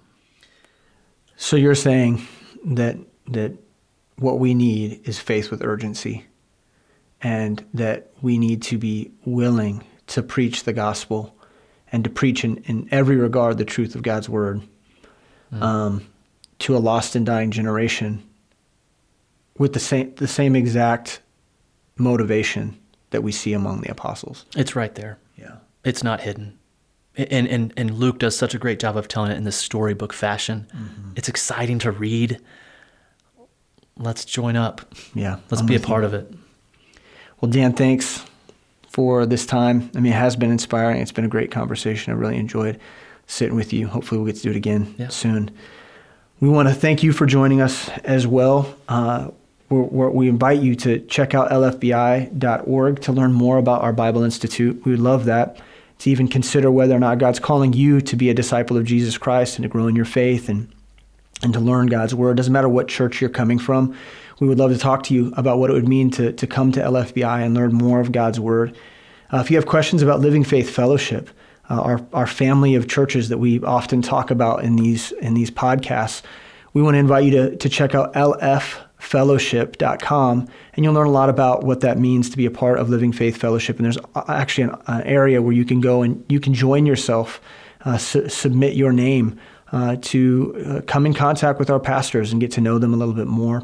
so 1.36 1.58
you're 1.58 1.76
saying 1.76 2.28
that 2.66 2.98
that 3.28 3.54
what 4.16 4.40
we 4.40 4.56
need 4.56 5.08
is 5.08 5.20
faith 5.20 5.52
with 5.52 5.64
urgency, 5.64 6.26
and 7.22 7.64
that 7.76 8.10
we 8.24 8.40
need 8.40 8.64
to 8.64 8.80
be 8.80 9.12
willing 9.26 9.84
to 10.08 10.24
preach 10.24 10.64
the 10.64 10.74
gospel 10.74 11.37
and 11.92 12.04
to 12.04 12.10
preach 12.10 12.44
in, 12.44 12.58
in 12.66 12.88
every 12.92 13.16
regard 13.16 13.58
the 13.58 13.66
truth 13.66 13.96
of 13.96 14.02
God's 14.02 14.30
word 14.30 14.62
mm. 15.54 15.62
um, 15.62 16.08
to 16.60 16.76
a 16.76 16.80
lost 16.80 17.16
and 17.16 17.26
dying 17.26 17.52
generation 17.52 18.24
with 19.58 19.74
the 19.74 19.80
same 19.80 20.14
the 20.16 20.28
same 20.28 20.56
exact 20.56 21.22
motivation 21.98 22.78
that 23.10 23.24
we 23.24 23.32
see 23.32 23.54
among 23.54 23.82
the 23.82 23.90
apostles. 23.90 24.46
It's 24.56 24.76
right 24.76 24.94
there. 24.96 25.18
Yeah. 25.36 25.58
It's 25.84 26.04
not 26.04 26.22
hidden. 26.22 26.60
And, 27.16 27.48
and, 27.48 27.74
and 27.76 27.96
Luke 27.96 28.20
does 28.20 28.38
such 28.38 28.54
a 28.54 28.60
great 28.60 28.80
job 28.80 28.96
of 28.96 29.08
telling 29.08 29.32
it 29.32 29.38
in 29.38 29.44
this 29.44 29.56
storybook 29.56 30.14
fashion. 30.14 30.68
Mm-hmm. 30.70 31.12
It's 31.16 31.28
exciting 31.28 31.80
to 31.80 31.92
read. 31.92 32.40
Let's 33.98 34.24
join 34.24 34.56
up. 34.56 34.82
Yeah. 35.16 35.40
Let's 35.50 35.62
I'm 35.62 35.68
be 35.68 35.76
a 35.76 35.80
part 35.80 36.04
you. 36.04 36.08
of 36.08 36.14
it. 36.14 36.32
Well, 37.42 37.50
Dan, 37.50 37.74
thanks 37.74 38.24
for 38.98 39.28
this 39.28 39.46
time. 39.46 39.92
I 39.96 40.00
mean, 40.00 40.12
it 40.12 40.16
has 40.16 40.36
been 40.36 40.50
inspiring. 40.50 41.00
It's 41.00 41.12
been 41.12 41.24
a 41.24 41.28
great 41.28 41.52
conversation. 41.52 42.12
I 42.12 42.16
really 42.16 42.38
enjoyed 42.38 42.80
sitting 43.28 43.56
with 43.56 43.72
you. 43.72 43.86
Hopefully, 43.86 44.18
we'll 44.18 44.26
get 44.26 44.38
to 44.38 44.42
do 44.42 44.50
it 44.50 44.56
again 44.56 44.96
yeah. 44.98 45.10
soon. 45.10 45.52
We 46.40 46.50
want 46.50 46.68
to 46.68 46.74
thank 46.74 47.04
you 47.04 47.12
for 47.12 47.28
joining 47.28 47.62
us 47.62 47.90
as 48.04 48.26
well. 48.26 48.76
Uh, 48.90 49.30
we're, 49.70 49.84
we're, 49.84 50.10
we 50.10 50.28
invite 50.28 50.62
you 50.62 50.74
to 50.78 51.00
check 51.02 51.36
out 51.36 51.52
lfbi.org 51.52 53.02
to 53.02 53.12
learn 53.12 53.34
more 53.34 53.60
about 53.60 53.84
our 53.84 53.94
Bible 53.94 54.24
Institute. 54.24 54.84
We 54.84 54.94
would 54.94 55.00
love 55.00 55.26
that. 55.26 55.62
To 56.00 56.10
even 56.10 56.28
consider 56.28 56.72
whether 56.72 56.96
or 56.96 57.00
not 57.00 57.20
God's 57.20 57.40
calling 57.40 57.74
you 57.74 58.02
to 58.02 58.16
be 58.16 58.32
a 58.32 58.34
disciple 58.34 58.78
of 58.78 58.86
Jesus 58.86 59.16
Christ 59.20 59.60
and 59.60 59.64
to 59.64 59.70
grow 59.70 59.86
in 59.86 59.96
your 59.96 60.06
faith 60.06 60.50
and, 60.50 60.74
and 61.44 61.54
to 61.54 61.60
learn 61.60 61.86
God's 61.86 62.16
word. 62.16 62.32
It 62.32 62.38
doesn't 62.38 62.54
matter 62.54 62.70
what 62.70 62.88
church 62.88 63.22
you're 63.22 63.30
coming 63.30 63.60
from. 63.60 63.96
We 64.40 64.48
would 64.48 64.60
love 64.60 64.72
to 64.72 64.78
talk 64.78 65.04
to 65.04 65.14
you 65.14 65.34
about 65.36 65.58
what 65.58 65.70
it 65.70 65.74
would 65.74 65.88
mean 65.88 66.12
to, 66.12 66.32
to 66.32 66.48
come 66.48 66.72
to 66.74 66.80
LFBI 66.80 67.44
and 67.44 67.56
learn 67.56 67.74
more 67.74 68.00
of 68.00 68.12
God's 68.12 68.40
word. 68.40 68.78
Uh, 69.34 69.38
if 69.38 69.50
you 69.50 69.58
have 69.58 69.66
questions 69.66 70.02
about 70.02 70.20
Living 70.20 70.44
Faith 70.44 70.70
Fellowship, 70.70 71.30
uh, 71.70 71.82
our, 71.82 72.08
our 72.14 72.28
family 72.28 72.76
of 72.76 72.88
churches 72.88 73.30
that 73.30 73.40
we 73.40 73.62
often 73.62 74.02
talk 74.02 74.32
about 74.32 74.64
in 74.64 74.76
these 74.76 75.12
in 75.14 75.34
these 75.34 75.52
podcasts, 75.52 76.22
we 76.74 76.82
want 76.82 76.94
to 76.94 77.00
invite 77.00 77.26
you 77.26 77.32
to, 77.32 77.56
to 77.58 77.70
check 77.70 77.96
out 77.96 78.14
LF 78.14 78.78
fellowship.com 79.00 80.48
and 80.74 80.84
you'll 80.84 80.94
learn 80.94 81.08
a 81.08 81.12
lot 81.12 81.30
about 81.30 81.64
what 81.64 81.82
that 81.82 82.00
means 82.00 82.30
to 82.30 82.38
be 82.38 82.46
a 82.46 82.52
part 82.52 82.80
of 82.80 82.90
living 82.90 83.12
faith 83.12 83.38
fellowship 83.38 83.78
and 83.78 83.86
there's 83.86 83.98
actually 84.28 84.64
an, 84.64 84.76
an 84.88 85.04
area 85.04 85.40
where 85.40 85.54
you 85.54 85.64
can 85.64 85.80
go 85.80 86.02
and 86.02 86.26
you 86.30 86.40
can 86.40 86.54
join 86.54 86.86
yourself 86.86 87.40
uh, 87.86 87.98
su- 87.98 88.28
submit 88.28 88.74
your 88.74 88.92
name 88.92 89.40
uh, 89.72 89.96
to 90.02 90.56
uh, 90.66 90.82
come 90.88 91.06
in 91.06 91.14
contact 91.14 91.60
with 91.60 91.70
our 91.70 91.80
pastors 91.80 92.32
and 92.32 92.42
get 92.42 92.52
to 92.52 92.60
know 92.60 92.80
them 92.80 92.92
a 92.92 92.98
little 92.98 93.14
bit 93.14 93.28
more 93.28 93.62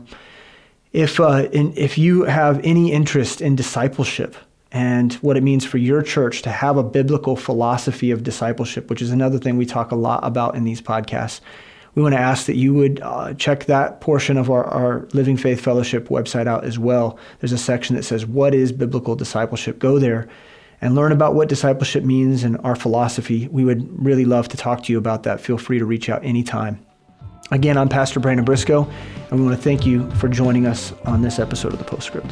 if 0.93 1.19
uh, 1.19 1.47
in, 1.51 1.73
if 1.75 1.97
you 1.97 2.23
have 2.23 2.59
any 2.63 2.91
interest 2.91 3.41
in 3.41 3.55
discipleship 3.55 4.35
and 4.71 5.13
what 5.15 5.37
it 5.37 5.43
means 5.43 5.65
for 5.65 5.77
your 5.77 6.01
church 6.01 6.41
to 6.43 6.49
have 6.49 6.77
a 6.77 6.83
biblical 6.83 7.35
philosophy 7.35 8.11
of 8.11 8.23
discipleship 8.23 8.89
which 8.89 9.01
is 9.01 9.11
another 9.11 9.37
thing 9.37 9.57
we 9.57 9.65
talk 9.65 9.91
a 9.91 9.95
lot 9.95 10.23
about 10.23 10.55
in 10.55 10.63
these 10.63 10.81
podcasts 10.81 11.41
we 11.95 12.01
want 12.01 12.13
to 12.13 12.19
ask 12.19 12.47
that 12.47 12.55
you 12.55 12.73
would 12.73 13.01
uh, 13.01 13.33
check 13.35 13.65
that 13.65 14.01
portion 14.01 14.37
of 14.37 14.49
our, 14.49 14.65
our 14.65 15.07
Living 15.13 15.37
Faith 15.37 15.61
Fellowship 15.61 16.07
website 16.07 16.47
out 16.47 16.63
as 16.63 16.79
well. 16.79 17.19
There's 17.39 17.51
a 17.51 17.57
section 17.57 17.95
that 17.95 18.03
says, 18.03 18.25
What 18.25 18.55
is 18.55 18.71
biblical 18.71 19.15
discipleship? 19.15 19.77
Go 19.77 19.99
there 19.99 20.27
and 20.81 20.95
learn 20.95 21.11
about 21.11 21.35
what 21.35 21.49
discipleship 21.49 22.03
means 22.03 22.43
and 22.43 22.57
our 22.63 22.75
philosophy. 22.75 23.47
We 23.47 23.63
would 23.63 24.03
really 24.03 24.25
love 24.25 24.47
to 24.49 24.57
talk 24.57 24.83
to 24.83 24.91
you 24.91 24.97
about 24.97 25.23
that. 25.23 25.39
Feel 25.39 25.57
free 25.57 25.79
to 25.79 25.85
reach 25.85 26.09
out 26.09 26.25
anytime. 26.25 26.83
Again, 27.51 27.77
I'm 27.77 27.89
Pastor 27.89 28.19
Brandon 28.19 28.45
Briscoe, 28.45 28.89
and 29.29 29.39
we 29.39 29.45
want 29.45 29.55
to 29.55 29.61
thank 29.61 29.85
you 29.85 30.09
for 30.11 30.27
joining 30.27 30.65
us 30.65 30.93
on 31.05 31.21
this 31.21 31.39
episode 31.39 31.73
of 31.73 31.79
the 31.79 31.85
Postscript. 31.85 32.31